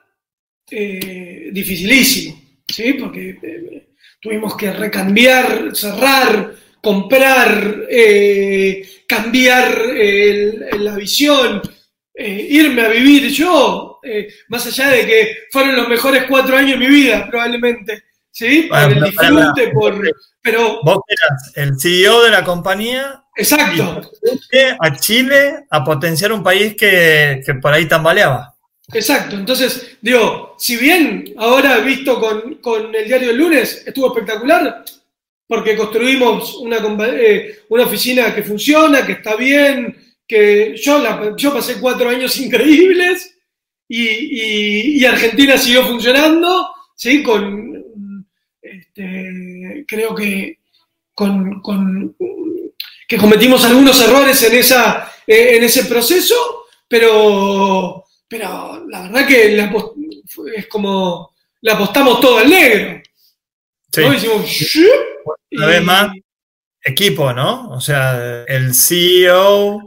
[0.70, 2.94] eh, dificilísimo, ¿sí?
[2.94, 3.88] Porque eh,
[4.20, 9.76] tuvimos que recambiar, cerrar, comprar, eh, cambiar
[10.78, 11.62] la visión,
[12.14, 14.00] irme a vivir yo,
[14.48, 18.09] más allá de que fueron los mejores cuatro años de mi vida, probablemente.
[18.30, 18.68] ¿Sí?
[18.68, 20.00] Por el disfrute, por...
[20.42, 23.22] Pero, Vos eras el CEO de la compañía.
[23.36, 24.00] Exacto.
[24.80, 28.54] a Chile a potenciar un país que, por ahí tambaleaba.
[28.92, 29.36] Exacto.
[29.36, 32.20] Entonces, digo, si bien ahora visto
[32.60, 34.84] con, el diario del lunes estuvo espectacular,
[35.46, 41.80] porque construimos una, eh, una oficina que funciona, que está bien, que yo, yo pasé
[41.80, 43.36] cuatro años increíbles
[43.88, 47.22] y, y Argentina siguió funcionando, ¿sí?
[47.22, 47.69] Con
[48.80, 50.58] este, creo que,
[51.14, 51.62] con,
[53.06, 56.34] que cometimos algunos errores en, esa, en ese proceso,
[56.88, 59.70] pero, pero la verdad que
[60.56, 63.02] es como le apostamos todo al negro.
[63.92, 64.88] Sí.
[65.52, 66.12] Una vez más,
[66.82, 67.68] equipo, ¿no?
[67.70, 69.82] O sea, el CEO,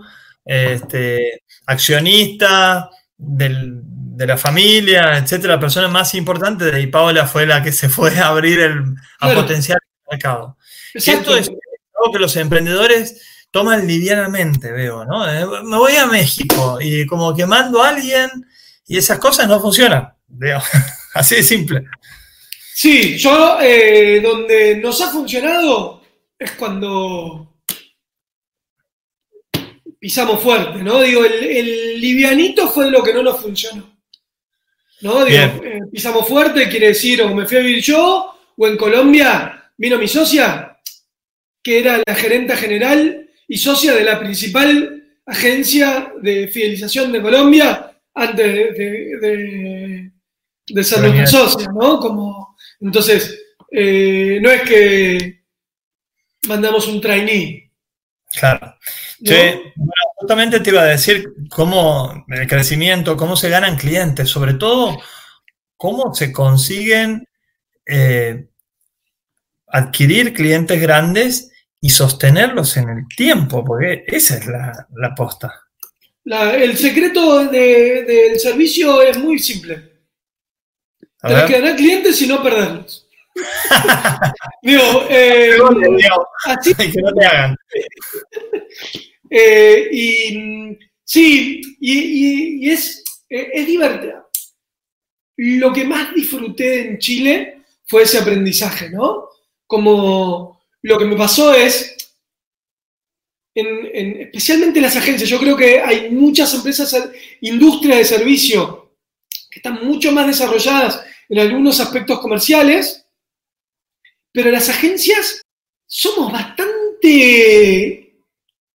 [0.45, 3.81] este, accionista del,
[4.15, 8.15] de la familia, etcétera, la persona más importante de Paola fue la que se fue
[8.19, 10.55] a abrir el, a potenciar el mercado.
[10.93, 15.27] Y esto es algo que los emprendedores toman livianamente, veo, ¿no?
[15.27, 18.29] Eh, me voy a México y como que mando a alguien
[18.85, 20.61] y esas cosas no funcionan, veo.
[21.15, 21.83] Así de simple.
[22.75, 26.03] Sí, yo eh, donde nos ha funcionado
[26.37, 27.55] es cuando
[29.99, 31.01] pisamos fuerte, ¿no?
[31.01, 33.92] Digo, el, el livianito fue lo que no nos funcionó.
[35.03, 35.27] ¿No?
[35.27, 39.97] Eh, pisamos fuerte, quiere decir, o me fui a vivir yo, o en Colombia vino
[39.97, 40.79] mi socia,
[41.61, 47.91] que era la gerenta general y socia de la principal agencia de fidelización de Colombia
[48.13, 50.11] antes de,
[50.83, 51.99] ser nuestra socia, ¿no?
[51.99, 53.39] Como, entonces,
[53.71, 55.43] eh, no es que
[56.47, 57.71] mandamos un trainee.
[58.33, 58.75] Claro.
[60.15, 64.97] Justamente te iba a decir cómo el crecimiento, cómo se ganan clientes, sobre todo
[65.77, 67.27] cómo se consiguen
[67.85, 68.47] eh,
[69.67, 75.53] adquirir clientes grandes y sostenerlos en el tiempo, porque esa es la, la posta.
[76.25, 79.91] el secreto del servicio es muy simple.
[81.21, 83.07] Tienes que ganar clientes y no perderlos.
[84.61, 85.57] Digo, eh,
[86.45, 87.55] así, que no te hagan.
[89.35, 94.29] Eh, y sí, y, es, es divertido.
[95.37, 99.29] Lo que más disfruté en Chile fue ese aprendizaje, ¿no?
[99.65, 102.13] Como lo que me pasó es,
[103.55, 106.95] en, especialmente en las agencias, yo creo que hay muchas empresas,
[107.41, 108.97] industrias de servicio,
[109.49, 113.07] que están mucho más desarrolladas en algunos aspectos comerciales,
[114.31, 115.41] pero las agencias
[115.87, 118.02] somos bastante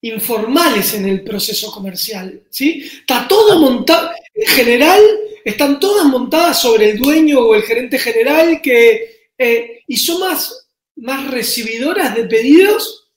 [0.09, 2.91] informales en el proceso comercial, ¿sí?
[3.01, 5.01] Está todo montado, en general,
[5.45, 10.69] están todas montadas sobre el dueño o el gerente general que, eh, y son más,
[10.97, 13.13] más recibidoras de pedidos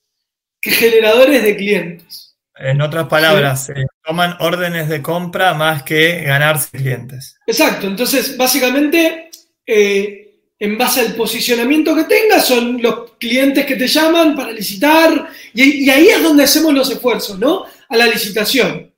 [0.61, 2.35] que generadores de clientes.
[2.55, 7.37] En otras palabras, eh, toman órdenes de compra más que ganarse clientes.
[7.47, 9.29] Exacto, entonces básicamente
[9.65, 10.28] eh,
[10.59, 15.89] en base al posicionamiento que tengas, son los clientes que te llaman para licitar, y,
[15.89, 17.65] ahí es donde hacemos los esfuerzos, ¿no?
[17.87, 18.93] A la licitación.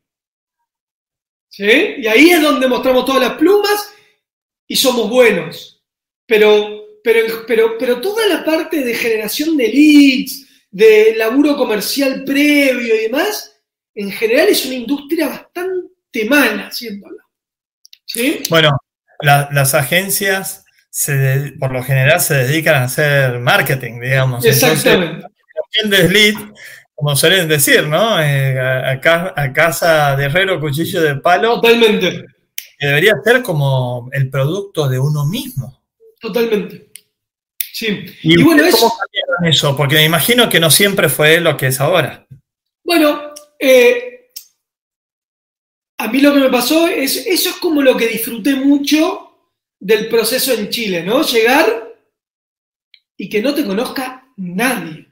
[1.48, 1.96] ¿Sí?
[1.98, 3.94] Y ahí es donde mostramos todas las plumas
[4.68, 5.84] y somos buenos.
[6.26, 12.96] Pero, pero, pero, pero toda la parte de generación de leads, de laburo comercial previo
[12.96, 13.56] y demás,
[13.94, 17.24] en general es una industria bastante mala haciéndola.
[18.06, 18.42] ¿Sí?
[18.50, 18.72] Bueno,
[19.20, 20.66] las agencias
[21.60, 24.46] por lo general se dedican a hacer marketing, digamos.
[24.46, 25.26] Exactamente.
[25.74, 26.36] Entonces, lead,
[26.94, 28.22] como suelen decir, ¿no?
[28.22, 28.92] Eh, a,
[29.36, 31.62] a, casa de herrero, cuchillo de palo.
[31.62, 32.26] Totalmente.
[32.78, 35.82] Que debería ser como el producto de uno mismo.
[36.20, 36.92] Totalmente.
[37.74, 38.06] Sí.
[38.24, 39.76] Y, bueno, ¿cómo cambiaron eso?
[39.78, 42.28] Porque me imagino que no siempre fue lo que es ahora.
[42.84, 44.32] Bueno, eh,
[45.98, 49.31] a mí lo que me pasó es, eso es como lo que disfruté mucho
[49.82, 51.24] del proceso en Chile, ¿no?
[51.24, 51.92] Llegar
[53.18, 55.08] y que no te conozca nadie.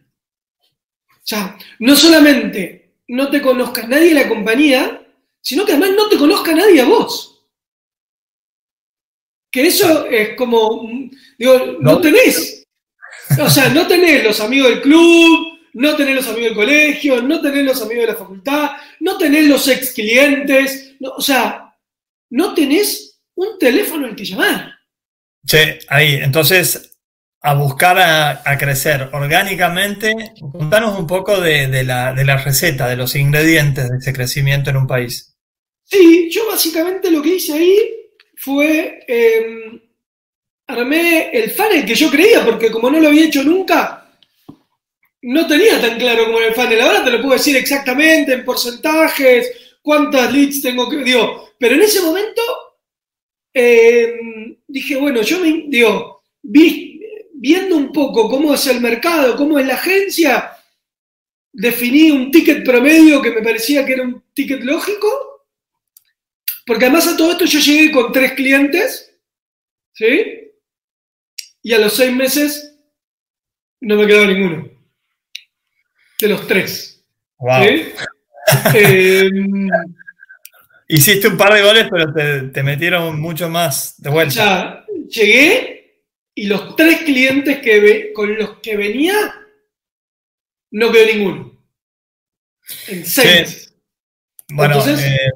[1.09, 5.01] O sea, no solamente no te conozca nadie la compañía,
[5.41, 7.43] sino que además no te conozca nadie a vos.
[9.51, 10.87] Que eso es como,
[11.37, 12.63] digo, no, tenés.
[13.41, 17.41] O sea, no tenés los amigos del club, no tenés los amigos del colegio, no
[17.41, 21.75] tenés los amigos de la facultad, no tenés los ex clientes, o sea,
[22.29, 23.08] no tenés
[23.39, 24.75] un teléfono al que llamar.
[25.45, 26.97] Sí, ahí, entonces,
[27.41, 30.13] a buscar a, crecer orgánicamente,
[30.51, 35.35] contanos un poco de, la, receta, de los ingredientes de ese crecimiento en un país.
[35.85, 37.79] Sí, yo básicamente lo que hice ahí
[38.35, 39.81] fue, em,
[40.67, 44.05] armé el funnel que yo creía, porque como no lo había hecho nunca,
[45.21, 46.81] no tenía tan claro como el funnel.
[46.81, 49.49] Ahora te lo puedo decir exactamente en porcentajes,
[49.81, 52.41] cuántas leads tengo que, digo, pero en ese momento
[53.53, 59.65] em, dije, bueno, yo me, digo, viendo un poco cómo es el mercado, cómo es
[59.65, 60.51] la agencia,
[61.51, 65.47] definí un ticket promedio que me parecía que era un ticket lógico,
[66.65, 69.15] porque además a todo esto yo llegué con tres clientes,
[69.93, 70.51] ¿sí?
[71.63, 72.75] Y a los seis meses
[73.81, 74.69] no me quedaba ninguno.
[76.19, 77.03] De los tres.
[77.37, 77.63] Wow.
[78.73, 79.69] Em,
[80.91, 84.31] Hiciste un par de goles, pero te, metieron mucho más de vuelta.
[84.31, 89.13] O sea, llegué y los tres clientes que con los que venía
[90.71, 91.61] no quedó ninguno.
[92.87, 93.71] En seis
[94.47, 95.29] Bueno, eh,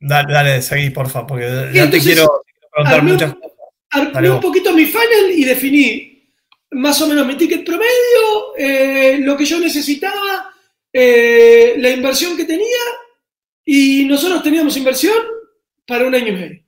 [0.00, 3.52] dale, dale, seguí, porfa, porque ya te quiero preguntar muchas cosas.
[3.90, 6.32] Armé un poquito mi funnel y definí
[6.70, 10.54] más o menos mi ticket promedio, eh, lo que yo necesitaba,
[10.90, 12.78] eh, la inversión que tenía
[13.70, 15.14] y nosotros teníamos inversión
[15.86, 16.64] para un año y medio.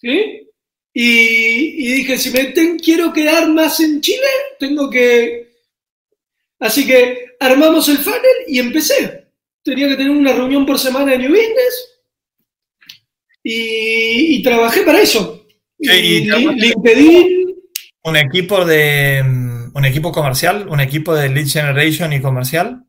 [0.00, 0.48] ¿Sí?
[0.92, 4.28] Y, dije, si me quiero quedar más en Chile,
[4.60, 5.48] tengo que...
[6.60, 9.26] Así que armamos el funnel y empecé.
[9.64, 12.00] Tenía que tener una reunión por semana en New Business
[13.42, 15.44] y, trabajé para eso.
[15.80, 17.56] y, LinkedIn.
[18.04, 19.20] Un equipo de
[19.74, 22.84] un equipo comercial, un equipo de lead generation y comercial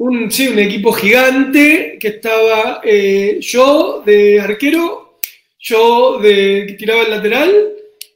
[0.00, 5.18] un, sí, un equipo gigante que estaba eh, yo de arquero,
[5.58, 7.52] yo de que tiraba el lateral,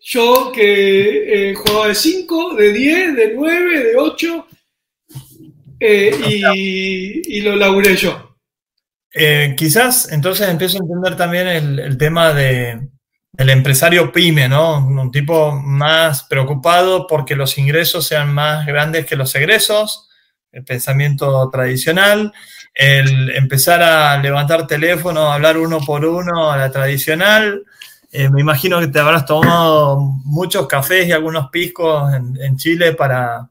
[0.00, 4.46] yo que eh, jugaba de 5, de 10, de 9, de 8,
[5.80, 8.34] eh, y, lo laburé yo.
[9.54, 12.80] quizás entonces empiezo a entender también el, tema de,
[13.32, 14.78] del empresario pyme, ¿no?
[14.78, 20.08] Un tipo más preocupado porque los ingresos sean más grandes que los egresos
[20.54, 22.32] el pensamiento tradicional,
[22.72, 27.64] el empezar a levantar teléfono, hablar uno por uno a la tradicional.
[28.12, 33.48] Eh, me imagino que te habrás tomado muchos cafés y algunos piscos en, Chile para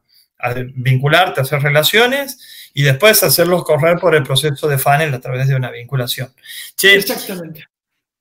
[0.76, 5.56] vincularte, hacer relaciones y después hacerlos correr por el proceso de funnel a través de
[5.56, 6.34] una vinculación.
[6.82, 7.66] Exactamente.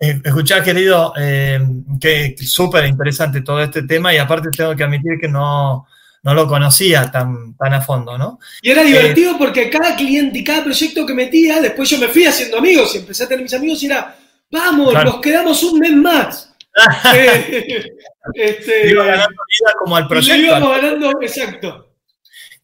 [0.01, 1.61] Eh, escuchá, querido, eh,
[2.01, 5.87] que súper interesante todo este tema y aparte tengo que admitir que no,
[6.23, 8.39] no lo conocía tan, tan a fondo, ¿no?
[8.61, 12.25] Y era divertido porque cada cliente y cada proyecto que metía, después yo me fui
[12.25, 14.17] haciendo amigos y empecé a tener mis amigos y era,
[14.51, 16.55] vamos, nos quedamos un mes más.
[17.15, 17.85] eh,
[18.35, 20.41] este, Iba ganando vida como al proyecto.
[20.41, 21.97] Y íbamos ganando, exacto.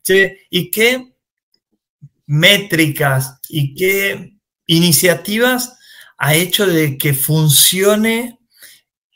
[0.05, 1.12] Che, ¿y qué
[2.27, 4.35] métricas y qué
[4.66, 5.77] iniciativas
[6.16, 8.38] ha hecho de que funcione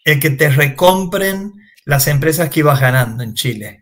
[0.04, 1.52] el que te recompren
[1.84, 3.81] las empresas que ibas ganando en Chile?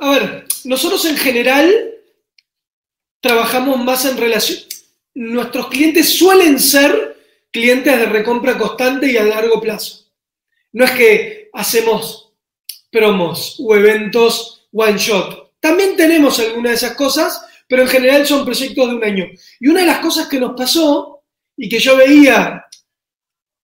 [0.00, 1.94] A ver, nosotros en general
[3.20, 4.58] trabajamos más en relación.
[5.14, 7.18] Nuestros clientes suelen ser
[7.50, 10.06] clientes de recompra constante y a largo plazo.
[10.72, 12.32] No es que hacemos
[12.90, 15.52] promos o eventos one shot.
[15.60, 19.26] También tenemos algunas de esas cosas, pero en general son proyectos de un año.
[19.58, 21.22] Y una de las cosas que nos pasó
[21.56, 22.64] y que yo veía,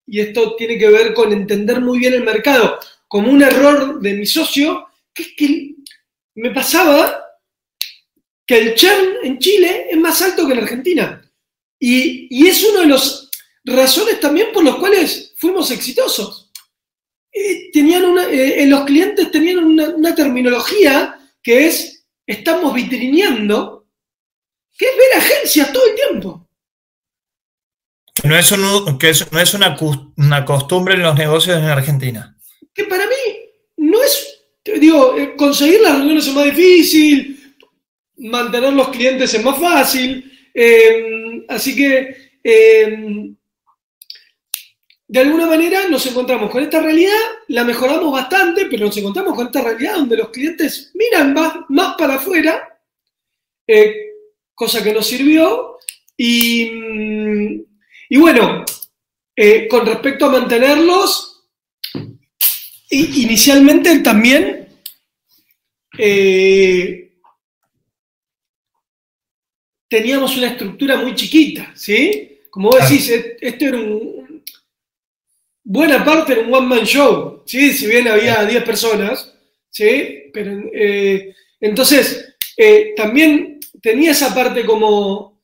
[0.07, 2.79] y esto tiene que ver con entender muy bien el mercado,
[3.09, 5.76] como un error de mi socio, que es que
[6.37, 7.23] me pasaba
[8.47, 11.23] que el churn en Chile es más alto que en Argentina.
[11.79, 13.29] Y, es una de las
[13.65, 16.51] razones también por las cuales fuimos exitosos.
[17.33, 23.89] Eh, tenían una, eh, los clientes tenían una, terminología que es, estamos vitrineando,
[24.79, 26.49] que es ver agencias todo el tiempo.
[28.15, 29.77] Que no es, que no es una,
[30.17, 32.39] una, costumbre en los negocios en Argentina.
[32.73, 33.15] Que para mí
[33.77, 34.36] no es,
[34.75, 37.55] digo, eh, conseguir las reuniones es más difícil,
[38.19, 43.31] mantener los clientes es más fácil, eh, así que eh,
[45.09, 49.47] de alguna manera nos encontramos con esta realidad, la mejoramos bastante, pero nos encontramos con
[49.47, 51.33] esta realidad donde los clientes miran
[51.69, 52.81] más, para afuera,
[54.55, 55.77] cosa que nos sirvió.
[56.17, 58.65] Y, mm, bueno,
[59.37, 61.36] eh, con respecto a mantenerlos,
[62.91, 64.69] inicialmente también
[65.99, 67.07] eh,
[69.89, 72.41] teníamos una estructura muy chiquita, ¿sí?
[72.51, 74.43] Como vos decís, esto era un,
[75.63, 77.73] buena parte era un one-man show, ¿sí?
[77.73, 79.35] si bien había 10 personas,
[79.69, 80.31] ¿sí?
[80.33, 85.43] Pero, eh, entonces, eh, también tenía esa parte como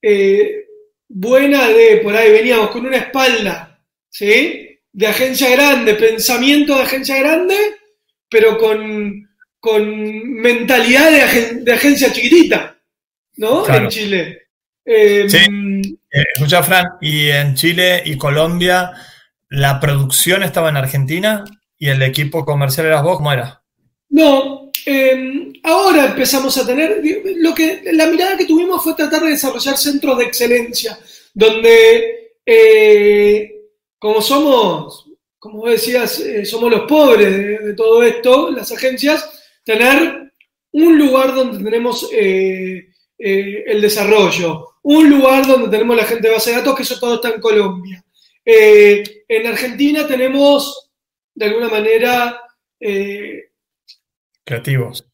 [0.00, 0.66] eh,
[1.08, 4.67] buena de, por ahí veníamos con una espalda, ¿sí?
[4.98, 7.54] De agencia grande, pensamiento de agencia grande,
[8.28, 9.28] pero con,
[9.60, 11.10] con mentalidad
[11.62, 12.76] de, agencia chiquitita,
[13.36, 13.68] ¿no?
[13.68, 14.48] En Chile.
[14.84, 15.98] sí.
[16.34, 18.92] escucha, Fran, y en Chile y Colombia
[19.50, 21.44] ¿La producción estaba en Argentina
[21.78, 23.16] y el equipo comercial eras vos?
[23.16, 23.62] ¿Cómo era?
[24.10, 27.00] No, em, ahora empezamos a tener,
[27.36, 30.98] lo que, la mirada que tuvimos fue tratar de desarrollar centros de excelencia,
[31.32, 33.57] donde eh,
[33.98, 39.28] como somos, como decías, eh, somos los pobres de, todo esto, las agencias,
[39.64, 40.32] tener
[40.72, 42.88] un lugar donde tenemos eh,
[43.18, 47.16] el desarrollo, un lugar donde tenemos la gente de base de datos, que eso todo
[47.16, 48.04] está en Colombia.
[48.50, 50.90] Eh, en Argentina tenemos,
[51.34, 52.40] de alguna manera,
[52.80, 53.50] eh,
[54.42, 55.04] creativos.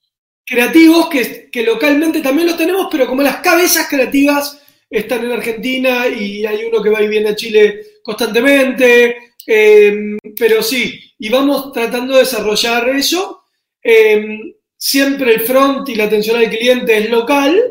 [0.47, 4.64] Creativos que, localmente también los tenemos, pero como las cabezas creativas
[4.99, 9.17] están en Argentina y hay uno que va y viene a Chile constantemente,
[9.47, 13.45] em, pero sí, y vamos tratando de desarrollar eso.
[13.83, 17.63] Em, siempre el front y la atención al cliente es local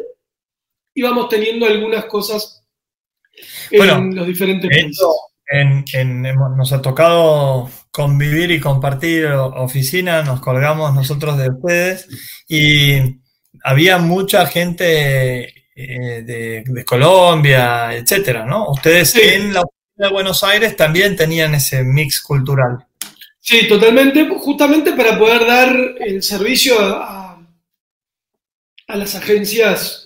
[0.94, 2.64] y vamos teniendo algunas cosas
[3.72, 5.08] en los diferentes países
[6.56, 12.08] nos ha tocado convivir y compartir oficina, nos colgamos nosotros de ustedes
[12.48, 13.20] y
[13.64, 18.70] había mucha gente eh, de, Colombia, etcétera, ¿no?
[18.70, 22.86] Ustedes en la oficina de Buenos Aires también tenían ese mix cultural.
[23.40, 27.42] Sí, totalmente, justamente para poder dar el servicio a,
[28.88, 30.00] a las agencias.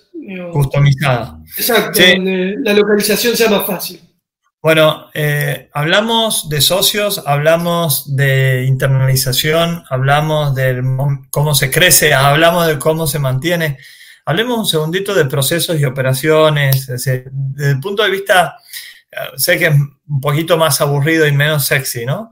[0.52, 1.36] Customizadas.
[1.58, 4.02] Exacto, donde la localización sea más fácil.
[4.62, 10.82] Bueno, eh, hablamos de socios, hablamos de internalización, hablamos de
[11.30, 13.78] cómo se crece, hablamos de cómo se mantiene.
[14.28, 16.88] Hablemos un segundito de procesos y operaciones.
[16.88, 18.58] Desde, el punto de vista,
[19.10, 22.32] eh, sé que es un poquito más aburrido y menos sexy, ¿no?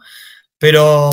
[0.57, 1.11] Pero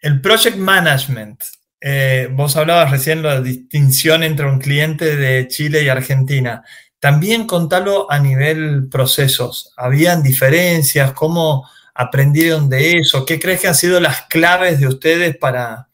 [0.00, 1.40] el project management,
[1.80, 6.64] eh, vos hablabas recién de la distinción entre un cliente de Chile y Argentina.
[6.98, 9.72] También contalo a nivel procesos.
[9.76, 11.12] ¿Habían diferencias?
[11.12, 11.64] ¿Cómo
[11.94, 13.24] aprendieron de eso?
[13.24, 15.86] ¿Qué crees que han sido las claves de ustedes para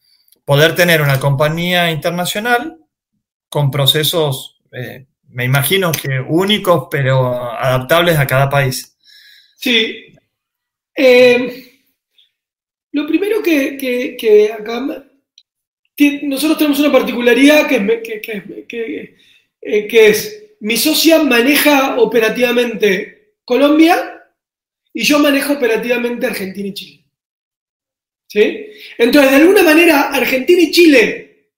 [0.45, 2.79] poder tener una compañía internacional
[3.53, 8.97] con procesos, eh, me imagino que únicos, pero adaptables a cada país?
[9.55, 10.07] Sí.
[10.95, 11.83] Eh,
[12.93, 15.05] lo primero que, acá
[16.23, 19.15] nosotros tenemos una particularidad que,
[19.61, 24.19] eh, que es mi socia maneja operativamente Colombia
[24.91, 27.05] y yo manejo operativamente Argentina y Chile.
[28.27, 28.65] ¿Sí?
[28.97, 31.51] Entonces, de alguna manera, Argentina y Chile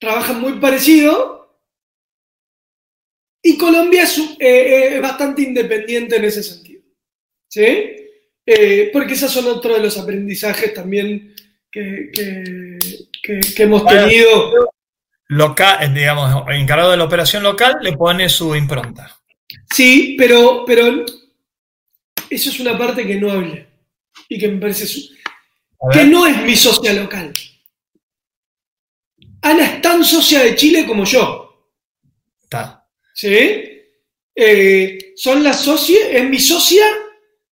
[0.00, 1.35] trabajan muy parecido
[3.46, 6.82] y Colombia es, eh, eh, bastante independiente en ese sentido.
[7.48, 7.62] ¿Sí?
[8.44, 11.32] Eh, porque esos son otros de los aprendizajes también
[11.70, 12.10] que,
[13.58, 14.70] hemos tenido
[15.28, 19.16] local, digamos, encargado de la operación local, le pone su impronta.
[19.72, 21.04] Sí, pero, pero
[22.28, 23.64] eso es una parte que no habla
[24.28, 24.86] y que me parece
[25.92, 27.32] que no es mi socia local.
[29.42, 31.45] Ana es tan socia de Chile como yo.
[33.16, 33.82] ¿Sí?
[34.34, 36.84] Eh, son las socias, es mi socia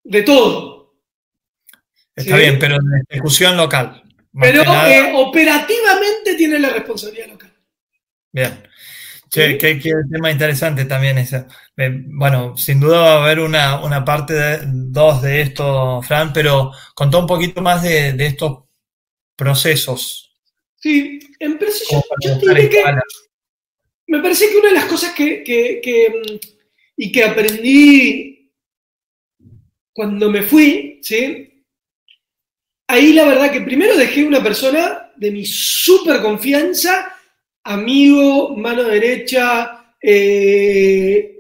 [0.03, 0.95] de todo.
[2.15, 4.03] Está bien, pero en ejecución local.
[4.39, 7.53] Pero eh, operativamente tiene la responsabilidad local.
[8.31, 8.63] Bien.
[9.31, 9.81] Che, qué,
[10.13, 11.47] tema interesante también ese.
[12.09, 17.19] Bueno, sin duda va a haber una, parte de, dos de esto, Fran, pero contá
[17.19, 18.65] un poquito más de, estos
[19.35, 20.31] procesos.
[20.77, 22.85] Sí, en yo, yo que
[24.15, 26.41] me parece que una de las cosas que, que,
[26.97, 28.53] y que aprendí
[29.93, 31.65] cuando me fui, ¿sí?
[32.87, 37.13] Ahí la verdad que primero dejé una persona de mi súper confianza,
[37.65, 41.35] amigo, mano derecha, eh,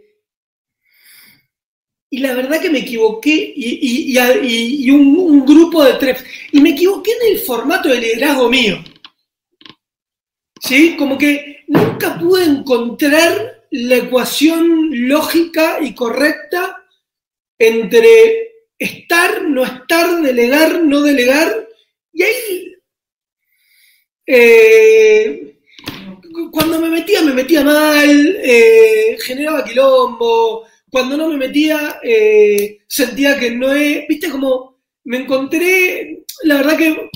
[2.11, 7.35] y la verdad que me equivoqué, y, un, grupo de tres, y me equivoqué en
[7.35, 8.83] el formato de liderazgo mío.
[10.61, 10.97] ¿Sí?
[10.97, 16.85] Como que nunca pude encontrar la ecuación lógica y correcta
[17.59, 21.69] entre estar, no estar, delegar, no delegar,
[22.13, 22.77] y ahí,
[24.27, 25.59] eh,
[26.53, 33.39] cuando me metía, me metía mal, eh, generaba quilombo, cuando no me metía, eh, sentía
[33.39, 37.11] que no es, viste, como me encontré, la verdad que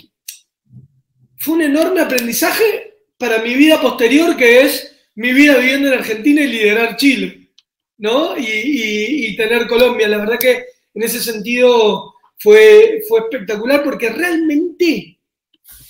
[1.39, 2.88] fue un enorme aprendizaje
[3.19, 7.51] para mi vida posterior, que es mi vida viviendo en Argentina y liderar Chile,
[7.99, 8.37] ¿no?
[8.37, 10.09] Y, tener Colombia.
[10.09, 10.65] La verdad que
[10.95, 15.19] en ese sentido fue, fue espectacular porque realmente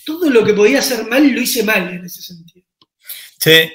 [0.04, 2.66] todo lo que podía hacer mal lo hice mal en ese sentido.
[3.38, 3.70] Sí,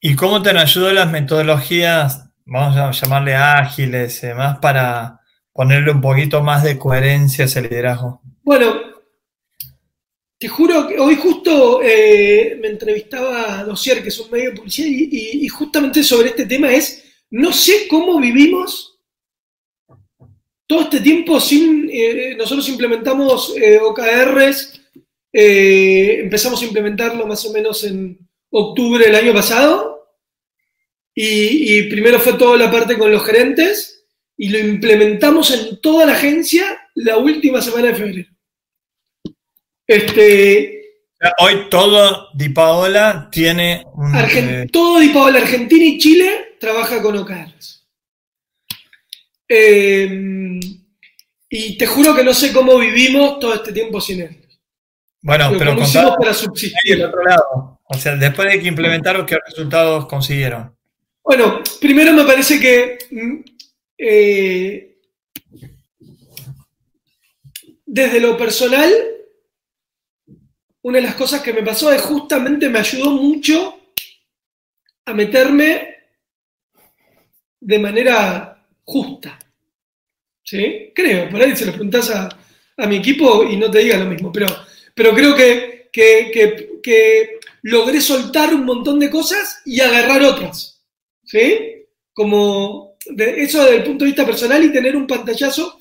[0.00, 5.20] ¿y cómo te ayudó las metodologías vamos a llamarle ágiles y demás, para
[5.52, 8.22] ponerle un poquito más de coherencia a ese liderazgo?
[8.42, 8.76] Bueno,
[10.38, 14.56] te juro que hoy justo eh, me entrevistaba a Dossier, que es un medio de
[14.56, 18.98] publicidad, y, justamente sobre este tema es, no sé cómo vivimos
[20.66, 24.80] todo este tiempo sin, eh, nosotros implementamos eh, OKRs,
[25.32, 28.18] empezamos a implementarlo más o menos en
[28.50, 29.96] octubre del año pasado,
[31.14, 34.04] y, primero fue toda la parte con los gerentes
[34.36, 38.35] y lo implementamos en toda la agencia la última semana de febrero.
[39.86, 40.76] Este,
[41.38, 43.84] Hoy todo Di Paola tiene
[44.14, 47.86] eh, Todo Di Paola, Argentina y Chile trabaja con OKRs.
[49.48, 50.60] Em,
[51.48, 54.42] y te juro que no sé cómo vivimos todo este tiempo sin él.
[55.22, 57.02] Bueno, pero, pero para subsistir.
[57.04, 57.80] otro lado.
[57.84, 60.76] O sea, después de que implementaron, ¿qué resultados consiguieron?
[61.22, 63.40] Bueno, primero me parece que mm,
[63.98, 64.98] eh,
[67.86, 68.92] desde lo personal,
[70.86, 73.80] una de las cosas que me pasó es justamente me ayudó mucho
[75.04, 75.96] a meterme
[77.60, 79.36] de manera justa.
[80.44, 80.92] ¿Sí?
[80.94, 82.28] Creo, por ahí se lo preguntás a,
[82.86, 84.46] mi equipo y no te diga lo mismo, pero,
[84.94, 90.84] pero creo que, que logré soltar un montón de cosas y agarrar otras.
[91.24, 91.84] ¿sí?
[92.12, 95.80] Como eso desde el punto de vista personal y tener un pantallazo.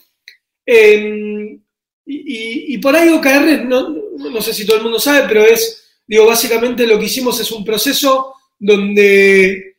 [0.65, 1.61] Em,
[2.07, 6.25] y, por ahí OKR, no, no sé si todo el mundo sabe, pero es, digo,
[6.25, 9.77] básicamente lo que hicimos es un proceso donde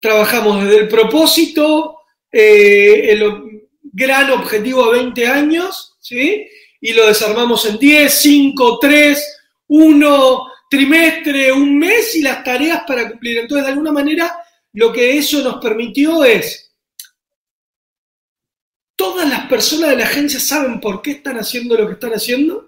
[0.00, 1.96] trabajamos desde el propósito,
[2.30, 6.46] eh, el gran objetivo a 20 años, ¿sí?
[6.80, 13.08] Y lo desarmamos en 10, 5, 3, 1 trimestre, un mes y las tareas para
[13.08, 13.38] cumplir.
[13.38, 14.36] Entonces, de alguna manera,
[14.72, 16.72] lo que eso nos permitió es,
[18.94, 22.67] todas las personas de la agencia saben por qué están haciendo lo que están haciendo,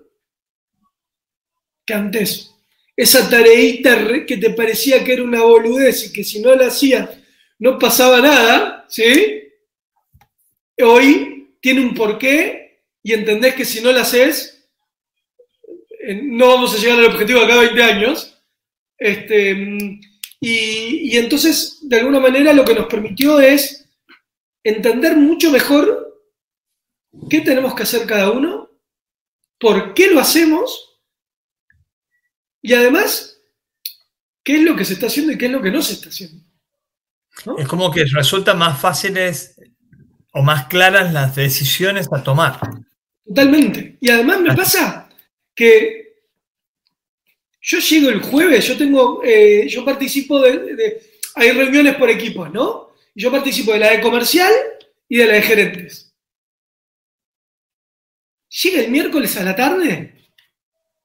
[1.93, 2.51] antes
[2.97, 7.09] esa tareita que te parecía que era una boludez y que si no la hacías
[7.59, 9.43] no pasaba nada, ¿sí?
[10.82, 14.68] Hoy tiene un porqué y entendés que si no la haces,
[16.01, 18.43] eh, no vamos a llegar al objetivo acá 20 años.
[18.99, 20.01] Este,
[20.41, 23.88] y, entonces, de alguna manera, lo que nos permitió es
[24.64, 26.22] entender mucho mejor
[27.28, 28.70] qué tenemos que hacer cada uno,
[29.59, 30.89] por qué lo hacemos
[32.62, 33.40] y además,
[34.42, 36.08] qué es lo que se está haciendo y qué es lo que no se está
[36.08, 36.44] haciendo.
[37.58, 39.56] Es como que resulta más fáciles
[40.32, 42.61] o más claras las decisiones a tomar.
[43.24, 43.96] Totalmente.
[44.00, 45.08] Y además me pasa
[45.54, 46.00] que
[47.61, 51.00] yo llego el jueves, yo tengo, eh, yo participo de,
[51.34, 52.94] hay reuniones por equipos, ¿no?
[53.14, 54.52] Yo participo de la de comercial
[55.08, 56.14] y de la de gerentes.
[58.62, 60.20] Llega el miércoles a la tarde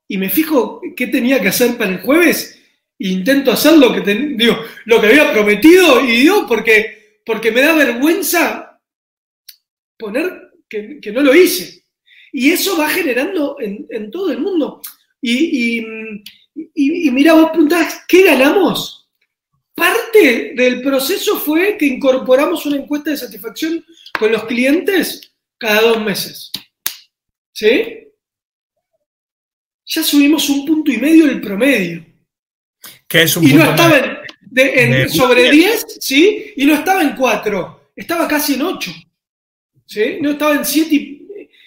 [0.07, 2.59] y me fijo qué tenía que hacer para el jueves
[2.97, 7.61] e intento hacer lo que, digo, lo que había prometido y digo, porque, porque me
[7.61, 8.79] da vergüenza
[9.97, 11.83] poner que, no lo hice.
[12.31, 14.81] Y eso va generando en, todo el mundo.
[15.21, 15.83] y,
[16.73, 19.09] y, mira, vos preguntabas, ¿qué ganamos?
[19.73, 23.85] Parte del proceso fue que incorporamos una encuesta de satisfacción
[24.17, 26.51] con los clientes cada dos meses.
[27.51, 28.04] ¿Sí?
[29.86, 32.05] Ya subimos un punto y medio del promedio.
[33.07, 34.23] Que es un y no estaba
[34.55, 36.53] en, sobre 10, ¿sí?
[36.55, 38.91] Y no estaba en 4, estaba casi en 8.
[39.86, 40.17] ¿Sí?
[40.21, 40.95] No estaba en 7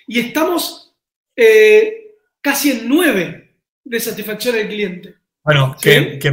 [0.09, 0.93] y, estamos
[1.37, 3.55] eh, casi en 9
[3.85, 5.15] de satisfacción del cliente.
[5.45, 6.33] Bueno, que, que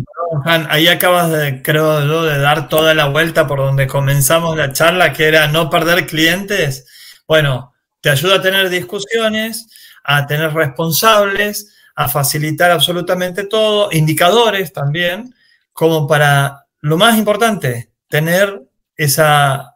[0.70, 5.14] ahí acabas de, creo yo, de dar toda la vuelta por donde comenzamos la charla,
[5.14, 6.88] que era no perder clientes.
[7.28, 9.68] Bueno, te ayuda a tener discusiones,
[10.04, 15.34] a tener responsables, a facilitar absolutamente todo, indicadores también,
[15.74, 18.62] como para, lo más importante, tener
[18.96, 19.76] esa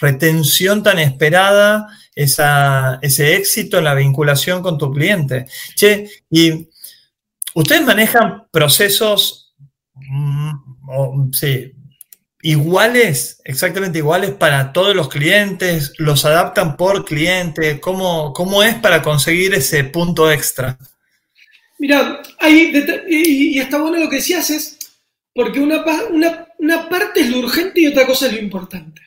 [0.00, 5.46] retención tan esperada, esa, ese éxito en la vinculación con tu cliente.
[5.76, 6.68] Che, y
[7.54, 9.54] ustedes manejan procesos,
[9.94, 11.74] mm, sí,
[12.42, 19.02] iguales, exactamente iguales para todos los clientes, los adaptan por cliente, ¿cómo, cómo es para
[19.02, 20.78] conseguir ese punto extra?
[21.80, 22.70] Mira, ahí,
[23.08, 24.78] y, está bueno lo que decías, es
[25.34, 25.82] porque una,
[26.58, 29.00] una, parte es lo urgente y otra cosa es lo importante.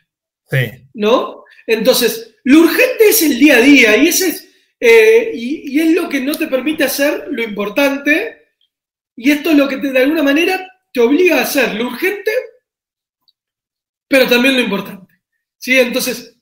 [0.50, 0.88] Sí.
[0.96, 1.44] ¿No?
[1.68, 4.50] Entonces, lo urgente es el día a día y ese es,
[4.80, 8.48] eh, y, es lo que no te permite hacer lo importante
[9.16, 12.32] y esto es lo que de alguna manera te obliga a hacer lo urgente
[14.08, 15.12] pero también lo importante.
[15.58, 15.80] ¿sí?
[15.80, 16.38] Entonces,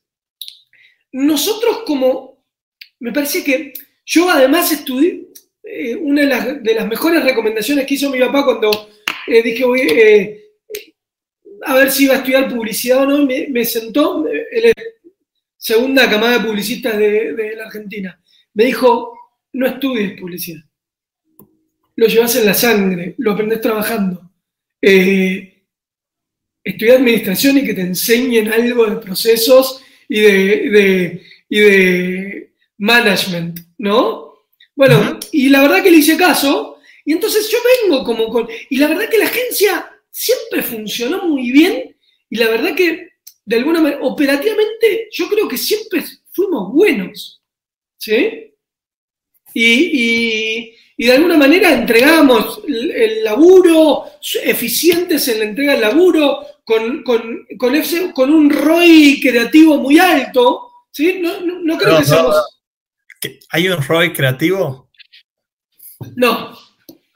[1.12, 2.46] nosotros como,
[3.00, 3.74] me parece que
[4.06, 5.28] yo además estudié,
[5.74, 6.22] eh, una
[6.56, 8.90] de las, mejores recomendaciones que hizo mi papá cuando
[9.26, 10.44] eh, dije, voy eh,
[11.64, 14.74] a ver si iba a estudiar publicidad o no, me, me sentó, él es
[15.56, 18.22] segunda camada de publicistas de, la Argentina,
[18.54, 19.18] me dijo,
[19.54, 20.62] no estudies publicidad,
[21.96, 24.30] lo llevas en la sangre, lo aprendes trabajando.
[26.64, 34.31] Estudiar administración y que te enseñen algo de procesos y de, de management, ¿no?
[34.76, 38.48] Bueno, y la verdad que le hice caso, y entonces yo vengo como con...
[38.70, 41.96] Y la verdad que la agencia siempre funcionó muy bien,
[42.30, 43.10] y la verdad que
[43.44, 47.42] de alguna manera, operativamente, yo creo que siempre fuimos buenos,
[47.98, 48.54] ¿sí?
[49.54, 54.06] Y, y de alguna manera entregamos el, laburo,
[54.44, 60.70] eficientes en la entrega del laburo, con, con, ese, con un ROI creativo muy alto.
[60.92, 61.20] ¿sí?
[61.20, 62.36] No, creo que seamos...
[63.50, 64.90] ¿Hay un ROI creativo?
[66.16, 66.58] No.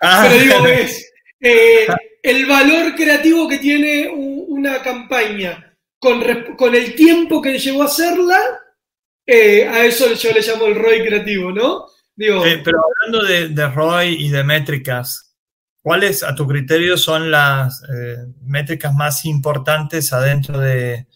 [0.02, 0.28] Ah.
[0.30, 1.88] Pero digo, es eh,
[2.22, 6.24] el valor creativo que tiene una campaña con,
[6.58, 8.40] con, el tiempo que llevó a hacerla,
[9.26, 11.88] eh, a eso yo le llamo el ROI creativo, ¿no?
[12.16, 15.36] pero hablando de, ROI y de métricas,
[15.82, 21.08] ¿cuáles a tu criterio son las eh, métricas más importantes adentro de,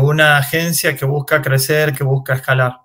[0.00, 2.78] una agencia que busca crecer, que busca escalar?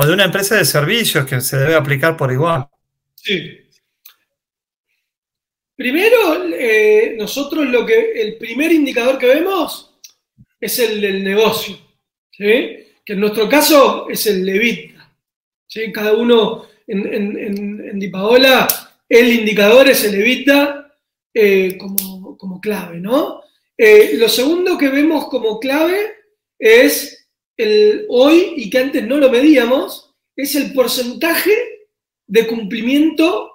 [0.00, 2.68] O de una empresa de servicios que se debe aplicar por igual.
[3.16, 3.58] Sí.
[5.74, 9.98] Primero, eh, nosotros lo que, el primer indicador que vemos
[10.60, 11.76] es el del negocio,
[12.30, 18.68] que en nuestro caso es el de cada uno en, en, en, Di Paola,
[19.08, 20.96] el indicador es el evita
[21.34, 23.42] eh, como, clave, ¿no?
[23.76, 26.18] Eh, lo segundo que vemos como clave
[26.56, 27.17] es
[27.58, 31.52] el hoy, y que antes no lo medíamos, es el porcentaje
[32.26, 33.52] de cumplimiento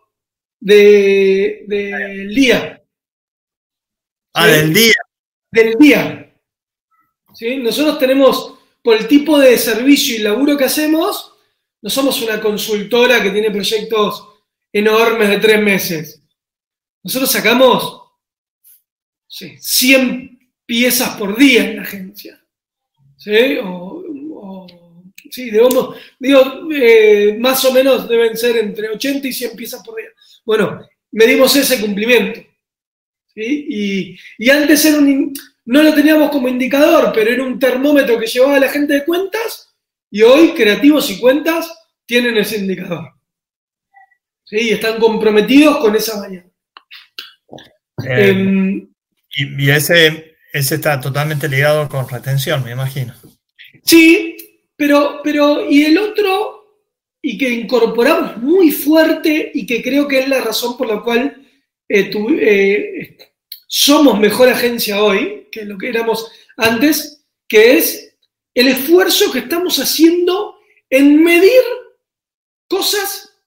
[0.59, 2.83] del día.
[4.33, 4.93] Ah, del día.
[5.51, 6.35] Del día.
[7.33, 7.57] ¿Sí?
[7.57, 11.33] Nosotros tenemos, por el tipo de servicio y laburo que hacemos,
[11.81, 14.27] no somos una consultora que tiene proyectos
[14.71, 16.23] enormes de tres meses.
[17.03, 18.01] Nosotros sacamos
[19.27, 22.41] 100 piezas por día en la agencia.
[23.17, 23.57] ¿Sí?
[23.63, 23.92] O,
[25.33, 25.49] sí,
[26.19, 30.09] digo, eh, más o menos deben ser entre 80 y 100 piezas por día.
[30.45, 32.39] Bueno, medimos ese cumplimiento.
[33.33, 34.19] ¿sí?
[34.37, 35.33] Y, antes era un,
[35.65, 39.73] no lo teníamos como indicador, pero era un termómetro que llevaba la gente de cuentas
[40.11, 41.73] y hoy creativos y cuentas
[42.05, 43.13] tienen ese indicador.
[44.45, 44.69] ¿Sí?
[44.69, 46.45] Están comprometidos con esa mañana.
[48.07, 48.87] Eh, em,
[49.35, 53.15] y, ese, ese está totalmente ligado con retención, me imagino.
[53.83, 54.37] Sí,
[54.83, 56.83] pero, pero y el otro,
[57.21, 61.41] y que incorporamos muy fuerte y que creo que es la razón por la cual
[61.87, 63.17] eh, eh,
[63.65, 68.17] somos mejor agencia hoy que lo que éramos antes, que es
[68.53, 70.57] el esfuerzo que estamos haciendo
[70.89, 71.61] en medir
[72.67, 73.39] cosas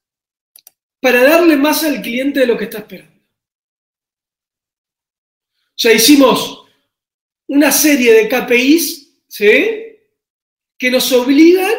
[1.03, 3.15] para darle más al cliente de lo que está esperando.
[3.15, 6.65] O sea, hicimos
[7.47, 9.86] una serie de KPIs, ¿sí?
[10.79, 11.73] Que nos obligan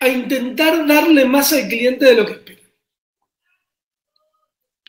[0.00, 2.62] a intentar darle más al cliente de lo que espera.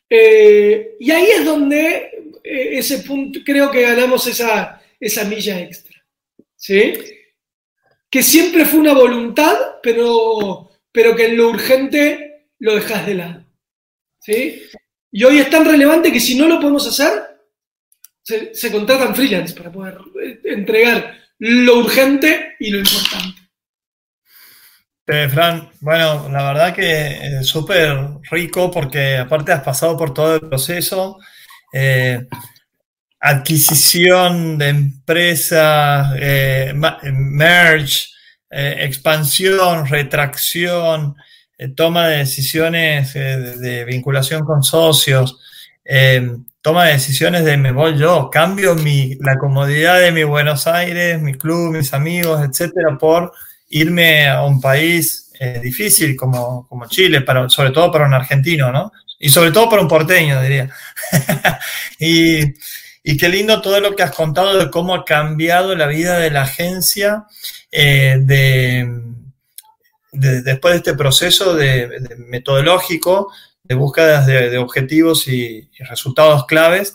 [0.09, 1.95] Eh, y ahí es donde
[2.43, 6.03] eh, ese punto, creo que ganamos esa, esa milla extra.
[6.55, 6.93] ¿Sí?
[8.09, 13.45] Que siempre fue una voluntad, pero, pero que en lo urgente lo dejas de lado.
[14.19, 14.63] ¿Sí?
[15.11, 17.28] Y hoy es tan relevante que si no lo podemos hacer,
[18.53, 23.41] se, contratan freelance para poder eh, entregar lo urgente y lo importante.
[25.07, 27.97] Eh, Fran, bueno, la verdad que es súper
[28.29, 31.17] rico porque aparte has pasado por todo el proceso,
[31.73, 32.27] eh,
[33.19, 36.73] adquisición de empresas, eh,
[37.11, 38.05] merge,
[38.51, 41.15] expansión, retracción,
[41.75, 45.39] toma de decisiones de, de, vinculación con socios,
[46.61, 51.21] toma de decisiones de me voy yo, cambio mi, la comodidad de mi Buenos Aires,
[51.21, 53.31] mi club, mis amigos, etcétera, por
[53.69, 58.71] irme a un país eh, difícil como, como Chile, para, sobre todo para un argentino,
[58.71, 58.91] ¿no?
[59.19, 60.69] Y sobre todo para un porteño, diría.
[61.99, 62.41] y,
[63.03, 66.31] y, qué lindo todo lo que has contado de cómo ha cambiado la vida de
[66.31, 67.25] la agencia
[67.71, 68.89] eh, de,
[70.11, 73.31] de, después de este proceso de metodológico
[73.63, 76.93] de búsquedas de, objetivos y, resultados claves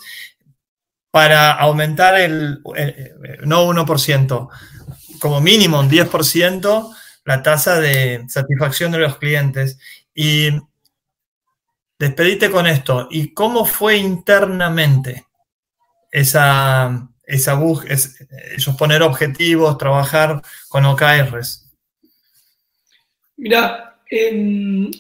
[1.10, 4.48] para aumentar el, el no 1%,
[5.20, 6.94] como mínimo un 10%
[7.24, 9.78] la tasa de satisfacción de los clientes.
[10.14, 10.50] Y
[11.98, 13.08] despedite con esto.
[13.10, 15.26] ¿Y cómo fue internamente
[16.10, 17.94] esa, esa búsqueda,
[18.56, 21.70] esos poner objetivos, trabajar con OKRs?
[23.36, 24.90] Mira, eh,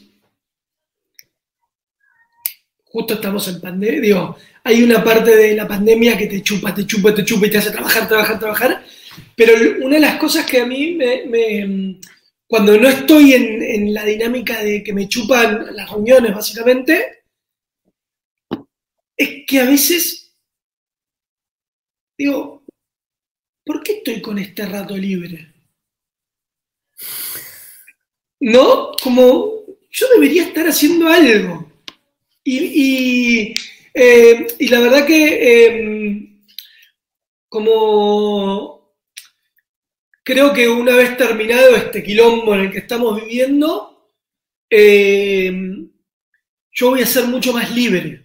[2.94, 6.86] justo estamos en pandemia, digo, hay una parte de la pandemia que te chupa, te
[6.86, 8.84] chupa, te chupa y te hace trabajar, trabajar, trabajar
[9.36, 11.98] pero una de las cosas que a mí me,
[12.46, 17.24] cuando no estoy en, en, la dinámica de que me chupan las reuniones, básicamente,
[19.16, 20.36] es que a veces
[22.16, 22.64] digo,
[23.64, 25.52] ¿por qué estoy con este rato libre?
[28.40, 28.92] ¿No?
[29.02, 31.63] Como yo debería estar haciendo algo.
[32.44, 33.54] Y, y,
[33.94, 36.44] eh, y la verdad que eh,
[37.48, 38.74] como
[40.24, 44.12] creo que una vez terminado este quilombo en el que estamos viviendo,
[44.68, 45.52] eh,
[46.72, 48.24] yo voy a ser mucho más libre.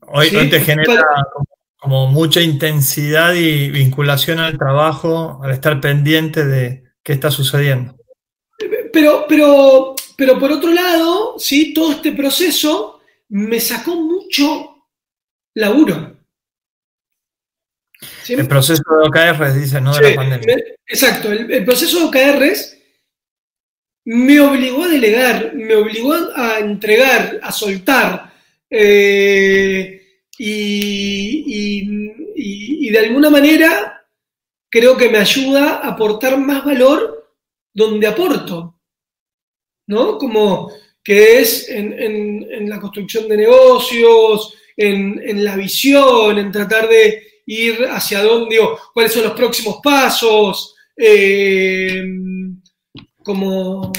[0.00, 0.36] Hoy, ¿Sí?
[0.36, 1.04] hoy te genera
[1.76, 7.96] como, mucha intensidad y vinculación al trabajo, al estar pendiente de qué está sucediendo.
[8.92, 11.72] Pero, pero, pero por otro lado, ¿sí?
[11.74, 14.88] todo este proceso me sacó mucho
[15.54, 16.16] laburo.
[18.22, 18.34] ¿Sí?
[18.34, 20.56] El proceso de OKRs, dice, no de sí, la pandemia.
[20.86, 22.78] Exacto, el, el, proceso de OKRs
[24.04, 28.32] me obligó a delegar, me obligó a entregar, a soltar.
[28.68, 30.02] Eh,
[30.38, 31.80] y, y,
[32.34, 34.06] y, y, de alguna manera
[34.70, 37.36] creo que me ayuda a aportar más valor
[37.74, 38.80] donde aporto,
[39.86, 40.18] ¿no?
[40.18, 40.72] Como
[41.02, 46.88] que es en, en, en la construcción de negocios, en, en la visión, en tratar
[46.88, 52.04] de ir hacia dónde, digo, cuáles son los próximos pasos, eh,
[53.22, 53.92] como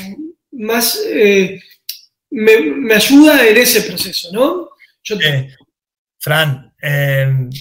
[0.52, 1.60] más, eh,
[2.32, 4.70] me, me, ayuda en ese proceso, ¿no?
[5.04, 5.54] Yo eh,
[6.20, 6.74] Fran,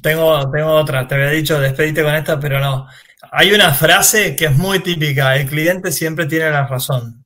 [0.03, 2.87] tengo, tengo otra, te había dicho despedite con esta, pero no.
[3.33, 7.22] Hay una frase que es muy típica, el cliente siempre tiene la razón.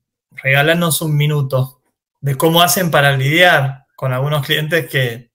[0.46, 1.82] Regálanos un minuto
[2.20, 5.32] de cómo hacen para lidiar con algunos clientes que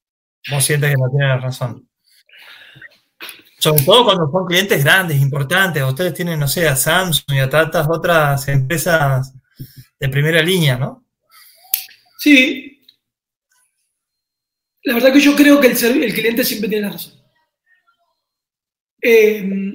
[0.49, 1.89] vos sientes que no tienen razón.
[3.59, 5.83] Sobre todo cuando son clientes grandes, importantes.
[5.83, 9.33] Ustedes tienen, no sé, a Samsung y a tantas otras empresas
[9.99, 11.05] de primera línea, ¿no?
[12.17, 12.81] Sí.
[14.83, 17.21] La verdad que yo creo que el, cliente siempre tiene la razón.
[19.01, 19.73] Eh,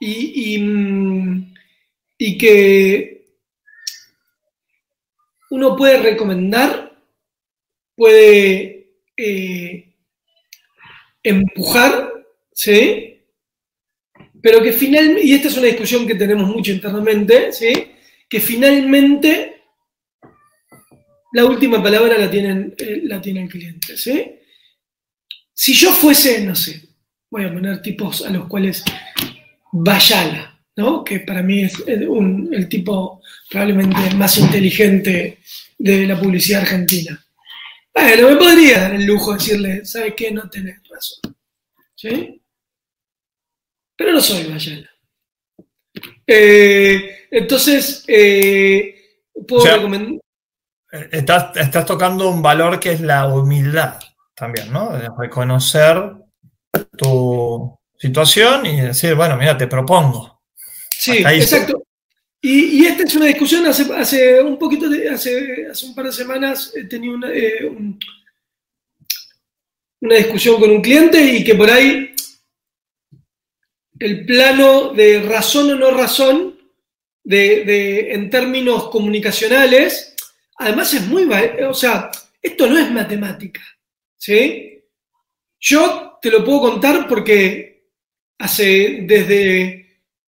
[0.00, 0.56] y,
[2.18, 3.19] y, que
[5.50, 6.98] uno puede recomendar,
[7.94, 9.94] puede eh,
[11.22, 12.10] empujar
[12.60, 13.24] ¿sí?
[14.42, 17.72] Pero que finalmente, y esta es una discusión que tenemos mucho internamente, ¿sí?
[18.28, 19.62] Que finalmente
[21.32, 24.34] la última palabra la, tienen, eh, la tiene el cliente, ¿sí?
[25.54, 26.82] Si yo fuese, no sé,
[27.30, 28.84] voy a poner tipos a los cuales
[29.72, 31.04] Bayala, ¿no?
[31.04, 35.38] Que para mí es un, el tipo probablemente más inteligente
[35.78, 37.24] de la publicidad argentina.
[37.92, 40.30] Bueno, me podría dar el lujo de decirle, ¿sabes qué?
[40.30, 41.36] No tenés razón.
[41.94, 42.40] ¿Sí?
[44.00, 44.88] pero no soy Bayala.
[46.26, 48.94] Eh, entonces, eh,
[49.46, 50.20] puedo o sea, recomendar.
[51.12, 54.00] estás, estás tocando un valor que es la humildad
[54.34, 54.96] también, ¿no?
[54.96, 56.14] De reconocer
[56.96, 60.39] tu situación y decir, bueno, mira, te propongo.
[61.00, 61.82] Sí, exacto.
[62.42, 66.12] Y, esta es una discusión hace, hace un poquito, de, hace, hace un par de
[66.12, 67.70] semanas he tenido una, eh,
[70.00, 72.14] una discusión con un cliente y que por ahí
[73.98, 76.58] el plano de razón o no razón,
[77.24, 80.14] de, en términos comunicacionales,
[80.58, 81.24] además es muy,
[81.66, 82.10] o sea,
[82.42, 83.62] esto no es matemática,
[84.18, 84.82] ¿sí?
[85.58, 87.88] Yo te lo puedo contar porque
[88.38, 89.79] hace desde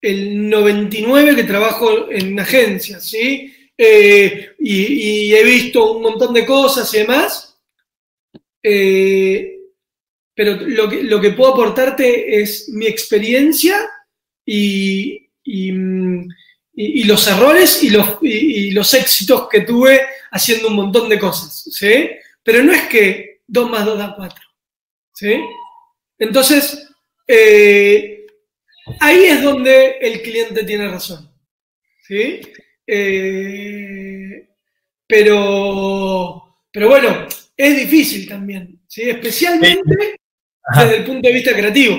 [0.03, 3.55] el 99 que trabajo en agencias, ¿sí?
[3.77, 7.57] Eh, y, he visto un montón de cosas y demás.
[8.61, 9.59] Eh,
[10.35, 13.89] pero lo que, lo que puedo aportarte es mi experiencia
[14.45, 15.29] y,
[17.05, 20.01] los errores y los, los éxitos que tuve
[20.31, 22.09] haciendo un montón de cosas, ¿sí?
[22.43, 24.43] Pero no es que 2 más 2 da 4,
[25.13, 25.39] ¿sí?
[26.19, 26.89] Entonces,
[27.25, 28.12] eh,
[28.99, 31.31] ahí es donde el cliente tiene razón,
[32.01, 32.41] ¿sí?
[32.85, 34.49] Eh,
[35.07, 39.09] pero, pero bueno, es difícil también, ¿sí?
[39.09, 40.15] Especialmente
[40.75, 41.97] desde el punto de vista creativo.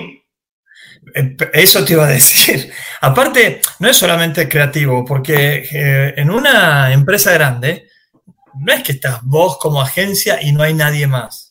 [1.14, 2.72] Eh, eso te iba a decir.
[3.00, 7.88] Aparte, no es solamente creativo, porque eh, en una empresa grande,
[8.58, 11.43] no es que estás vos como agencia y no hay nadie más.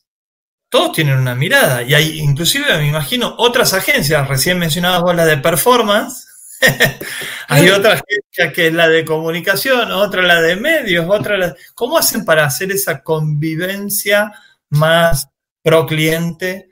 [0.73, 5.23] Todos tienen una mirada y hay, inclusive me imagino, otras agencias, recién mencionadas vos la
[5.23, 6.25] de performance,
[7.47, 11.55] hay otra agencia que es la de comunicación, otra la de medios, otra la...
[11.75, 14.31] ¿Cómo hacen para hacer esa convivencia
[14.69, 15.29] más
[15.61, 16.69] pro cliente?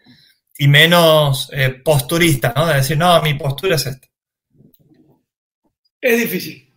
[0.58, 2.66] y menos eh, posturista, ¿no?
[2.68, 4.08] De decir, no, mi postura es esta.
[6.00, 6.74] Es difícil.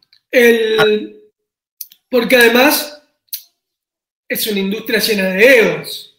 [2.11, 3.03] Porque además
[4.29, 6.14] es una industria llena de egos.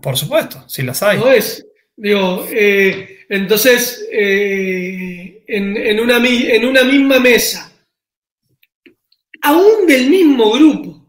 [0.00, 1.18] Por supuesto, si las hay.
[1.18, 1.66] No es.
[1.96, 7.72] Digo, eh, entonces, eh, en, una, misma mesa,
[9.42, 11.06] aún del mismo grupo,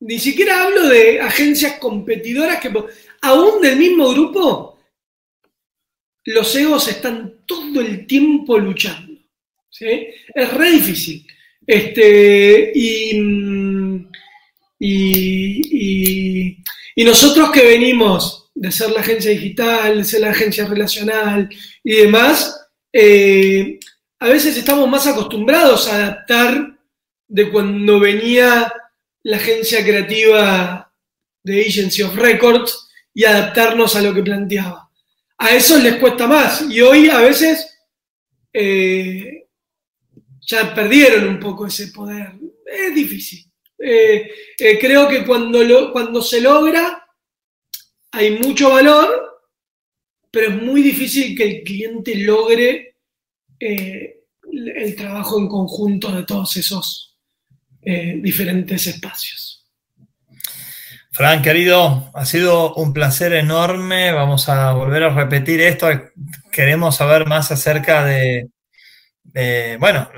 [0.00, 2.72] ni siquiera hablo de agencias competidoras que
[3.22, 4.78] aún del mismo grupo,
[6.24, 9.20] los egos están todo el tiempo luchando.
[9.68, 10.08] ¿sí?
[10.34, 11.26] Es re difícil.
[11.66, 14.06] Este, y,
[17.04, 21.48] nosotros que venimos de ser la agencia digital, de ser la agencia relacional
[21.82, 23.78] y demás, eh,
[24.18, 26.78] a veces estamos más acostumbrados a adaptar
[27.28, 28.72] de cuando venía
[29.22, 30.92] la agencia creativa
[31.42, 34.90] de Agency of Records y adaptarnos a lo que planteaba.
[35.38, 37.78] A eso les cuesta más y hoy a veces
[38.52, 39.46] eh,
[40.40, 42.32] ya perdieron un poco ese poder.
[42.66, 43.49] Es difícil.
[43.82, 47.06] Eh, eh, creo que cuando, cuando se logra
[48.12, 49.40] hay mucho valor,
[50.30, 52.96] pero es muy difícil que el cliente logre
[53.58, 57.18] el trabajo en conjunto de todos esos
[57.82, 59.50] diferentes espacios.
[61.12, 64.12] Fran, querido, ha sido un placer enorme.
[64.12, 65.88] Vamos a volver a repetir esto.
[66.52, 68.48] Queremos saber más acerca de,
[69.78, 70.10] bueno,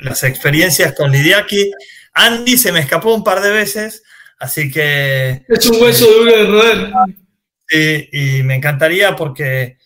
[0.00, 1.70] las experiencias con Lidiaki.
[2.12, 4.02] Andy se me escapó un par de veces,
[4.38, 5.44] así que...
[5.48, 6.92] Es un hueso duro de roer.
[7.68, 9.78] Sí, y me encantaría porque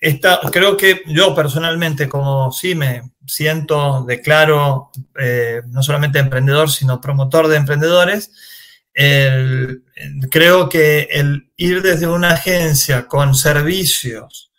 [0.00, 7.00] esta, creo que yo personalmente, como sí me siento, declaro, eh, no solamente emprendedor, sino
[7.00, 8.32] promotor de emprendedores,
[10.30, 14.50] creo que el ir desde una agencia con servicios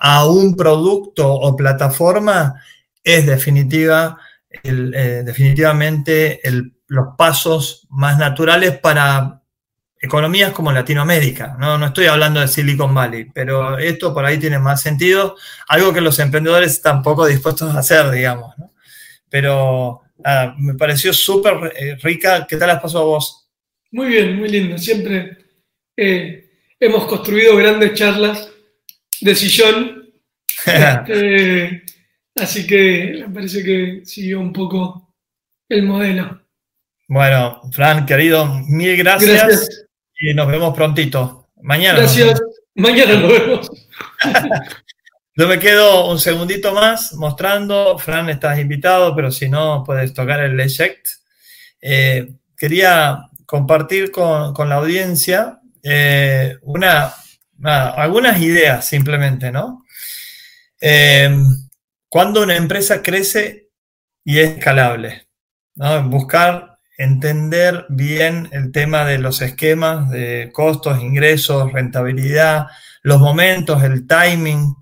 [0.00, 2.60] a un producto o plataforma
[3.04, 4.18] es definitiva,
[4.62, 6.40] eh, definitivamente
[6.88, 9.42] los pasos más naturales para
[10.00, 11.56] economías como Latinoamérica.
[11.58, 11.78] ¿no?
[11.78, 15.36] no estoy hablando de Silicon Valley, pero esto por ahí tiene más sentido,
[15.68, 18.54] algo que los emprendedores están poco dispuestos a hacer, digamos.
[19.28, 20.02] Pero
[20.58, 22.46] me pareció súper eh, rica.
[22.48, 23.48] ¿Qué tal las pasó a vos?
[23.90, 24.78] Muy bien, muy lindo.
[24.78, 25.38] Siempre
[25.96, 26.50] eh,
[26.80, 28.48] hemos construido grandes charlas
[29.20, 30.02] de sillón.
[30.66, 31.85] Este,
[32.36, 35.14] así que me parece que siguió un poco
[35.68, 36.42] el modelo.
[37.08, 39.86] Bueno, Fran, querido, mil gracias.
[40.18, 41.50] Y nos vemos prontito.
[41.62, 41.98] Mañana.
[41.98, 42.40] Gracias.
[42.74, 43.70] Mañana nos vemos.
[45.38, 47.98] Yo me quedo un segundito más mostrando.
[47.98, 51.06] Fran, estás invitado, pero si no, puedes tocar el eject.
[51.80, 57.12] Eh, quería compartir con, la audiencia eh, una,
[57.62, 59.84] algunas ideas simplemente, ¿no?
[60.80, 61.30] Eh,
[62.16, 63.68] cuando una empresa crece
[64.24, 65.28] y es escalable.
[66.04, 72.68] Buscar entender bien el tema de los esquemas de costos, ingresos, rentabilidad,
[73.02, 74.74] los momentos, el timing,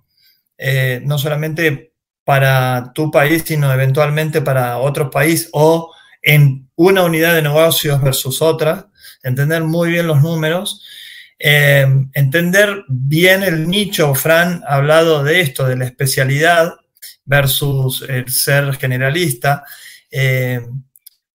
[0.56, 7.34] eh, no solamente para tu país, sino eventualmente para otro país o en una unidad
[7.34, 8.90] de negocios versus otra,
[9.24, 10.86] entender muy bien los números,
[11.40, 14.14] eh, entender bien el nicho.
[14.14, 16.74] Fran ha hablado de esto, de la especialidad
[17.24, 19.64] versus el ser generalista.
[20.10, 20.60] Eh,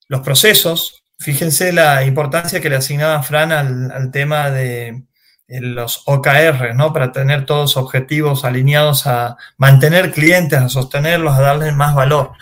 [0.08, 5.04] los procesos, fíjense la importancia que le asignaba Fran al, tema de
[5.48, 6.94] los OKR, ¿no?
[6.94, 12.34] Para tener todos objetivos alineados a mantener clientes, a sostenerlos, a darles más valor.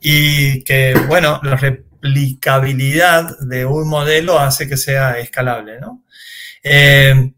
[0.00, 6.04] Y que, bueno, la replicabilidad de un modelo hace que sea escalable, ¿no?
[6.62, 7.32] Eh,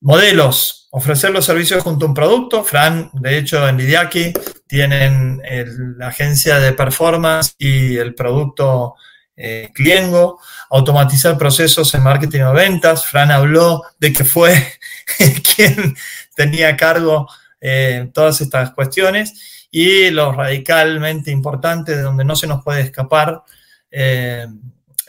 [0.00, 2.64] modelos, ofrecer los servicios junto a un producto.
[2.64, 4.32] Fran, de hecho, en Lidiaki
[4.66, 5.42] tienen
[5.96, 8.94] la agencia de performance y el producto
[9.34, 10.38] eh, Cliengo,
[10.70, 13.06] automatizar procesos en marketing o ventas.
[13.06, 14.54] Fran habló de que fue
[15.56, 15.96] quien
[16.36, 17.26] tenía a cargo
[17.60, 23.42] eh, todas estas cuestiones y lo radicalmente importante de donde no se nos puede escapar
[23.90, 24.46] eh,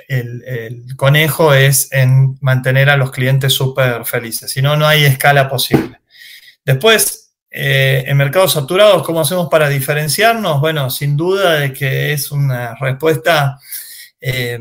[0.07, 5.49] el, conejo es en mantener a los clientes súper felices, si no, no hay escala
[5.49, 5.99] posible.
[6.65, 10.59] Después, en mercados saturados, ¿cómo hacemos para diferenciarnos?
[10.59, 13.59] Bueno, sin duda de que es una respuesta
[14.25, 14.57] eh,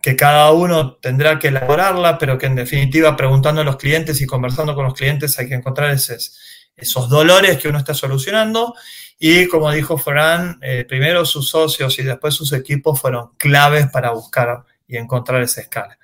[0.00, 4.26] que cada uno tendrá que elaborarla, pero que en definitiva preguntando a los clientes y
[4.26, 8.74] conversando con los clientes hay que encontrar esos dolores que uno está solucionando.
[9.18, 14.10] Y como dijo Fran, eh, primero sus socios y después sus equipos fueron claves para
[14.10, 15.98] buscar y encontrar esa escala.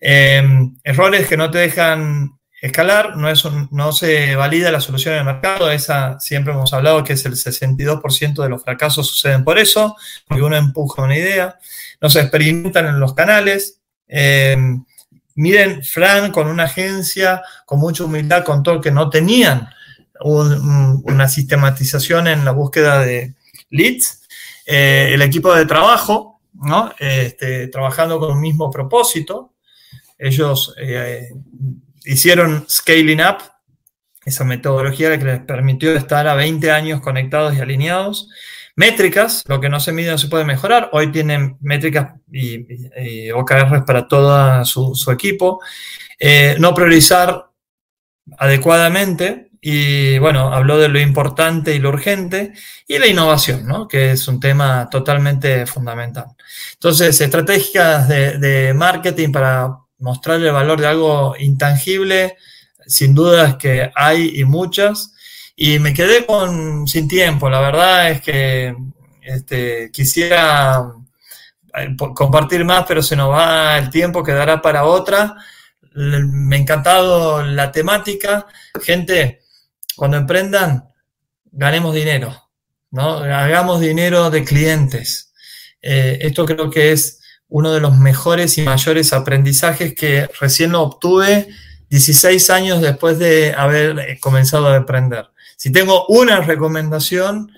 [0.00, 0.42] Eh,
[0.84, 5.70] errores que no te dejan escalar, no, es no se valida la solución en mercado,
[5.70, 9.96] esa siempre hemos hablado que es el 62% de los fracasos suceden por eso,
[10.26, 11.58] porque uno empuja una idea
[12.00, 13.80] no se experimentan en los canales.
[14.06, 14.56] Eh,
[15.34, 19.68] miren, Fran con una agencia, con mucha humildad, contó que no tenían
[20.20, 23.34] una sistematización en la búsqueda de
[23.70, 24.22] leads.
[24.66, 26.92] Eh, el equipo de trabajo, ¿no?
[26.98, 29.54] Este, trabajando con un mismo propósito.
[30.18, 31.30] Ellos eh,
[32.04, 33.38] hicieron scaling up,
[34.24, 38.28] esa metodología que les permitió estar a 20 años conectados y alineados.
[38.76, 40.90] Métricas, lo que no se mide no se puede mejorar.
[40.92, 45.60] Hoy tienen métricas y, OKRs para todo su, equipo.
[46.18, 47.46] Eh, no priorizar
[48.36, 49.47] adecuadamente.
[49.70, 52.54] Y bueno, habló de lo importante y lo urgente.
[52.86, 53.86] Y la innovación, ¿no?
[53.86, 56.24] que es un tema totalmente fundamental.
[56.72, 62.38] Entonces, estrategias de, marketing para mostrar el valor de algo intangible,
[62.86, 65.12] sin duda es que hay y muchas.
[65.54, 68.74] Y me quedé con, sin tiempo, la verdad es que
[69.20, 70.82] este, quisiera
[71.74, 75.36] eh, compartir más, pero se nos va el tiempo, quedará para otra.
[75.92, 78.46] Me ha encantado la temática.
[78.82, 79.42] Gente,
[79.98, 80.88] cuando emprendan,
[81.50, 82.50] ganemos dinero,
[82.92, 83.16] ¿no?
[83.16, 85.32] Hagamos dinero de clientes.
[85.82, 90.82] Eh, esto creo que es uno de los mejores y mayores aprendizajes que recién lo
[90.82, 91.48] obtuve
[91.90, 95.30] 16 años después de haber eh, comenzado a emprender.
[95.56, 97.50] Si tengo una recomendación,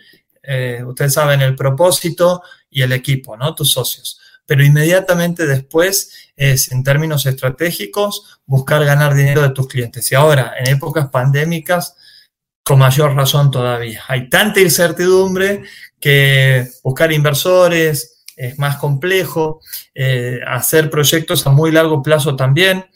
[0.43, 3.55] eh, ustedes saben el propósito y el equipo, ¿no?
[3.55, 4.19] Tus socios.
[4.47, 10.11] Pero inmediatamente después es, en términos estratégicos, buscar ganar dinero de tus clientes.
[10.11, 11.97] Y ahora, en épocas pandémicas,
[12.71, 14.05] con mayor razón todavía.
[14.07, 15.65] Hay tanta incertidumbre
[15.99, 19.61] que buscar inversores es más complejo,
[19.93, 22.87] eh, hacer proyectos a muy largo plazo también,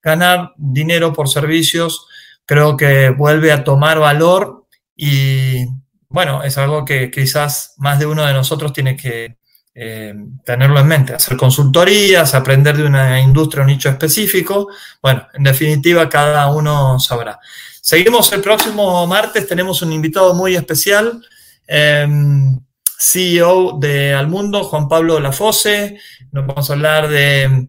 [0.00, 2.06] ganar dinero por servicios
[2.44, 5.66] creo que vuelve a tomar valor y
[6.08, 9.38] bueno, es algo que quizás más de uno de nosotros tiene que
[9.74, 10.14] eh,
[10.44, 14.68] tenerlo en mente, hacer consultorías, aprender de una industria o nicho específico.
[15.02, 17.40] Bueno, en definitiva, cada uno sabrá.
[17.86, 21.24] Seguimos el próximo martes, tenemos un invitado muy especial,
[21.68, 22.58] em,
[22.98, 25.96] CEO de Almundo, Juan Pablo Lafose.
[26.32, 27.68] Nos vamos a hablar de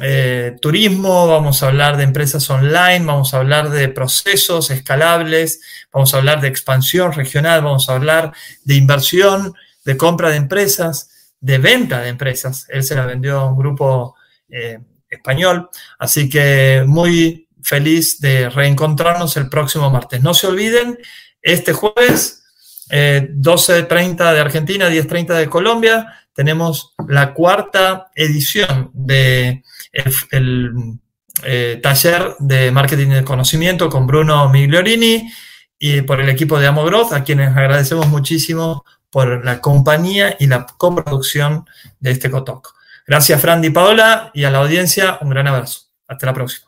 [0.00, 5.60] eh, turismo, vamos a hablar de empresas online, vamos a hablar de procesos escalables,
[5.92, 8.32] vamos a hablar de expansión regional, vamos a hablar
[8.62, 9.54] de inversión,
[9.84, 12.64] de compra de empresas, de venta de empresas.
[12.68, 14.14] Él se la vendió a un grupo
[14.48, 14.78] eh,
[15.10, 20.22] español, así que muy feliz de reencontrarnos el próximo martes.
[20.22, 20.98] No se olviden,
[21.42, 22.44] este jueves,
[22.88, 29.62] 12.30 eh, de Argentina, 10.30 de Colombia, tenemos la cuarta edición de
[30.30, 30.98] el,
[31.42, 35.30] eh, taller de marketing de conocimiento con Bruno Migliorini
[35.78, 40.66] y por el equipo de Amogrowth, a quienes agradecemos muchísimo por la compañía y la
[40.66, 41.66] coproducción
[42.00, 42.74] de este Cotoc.
[43.06, 45.88] Gracias, Fran y Paola, y a la audiencia un gran abrazo.
[46.06, 46.67] Hasta la próxima.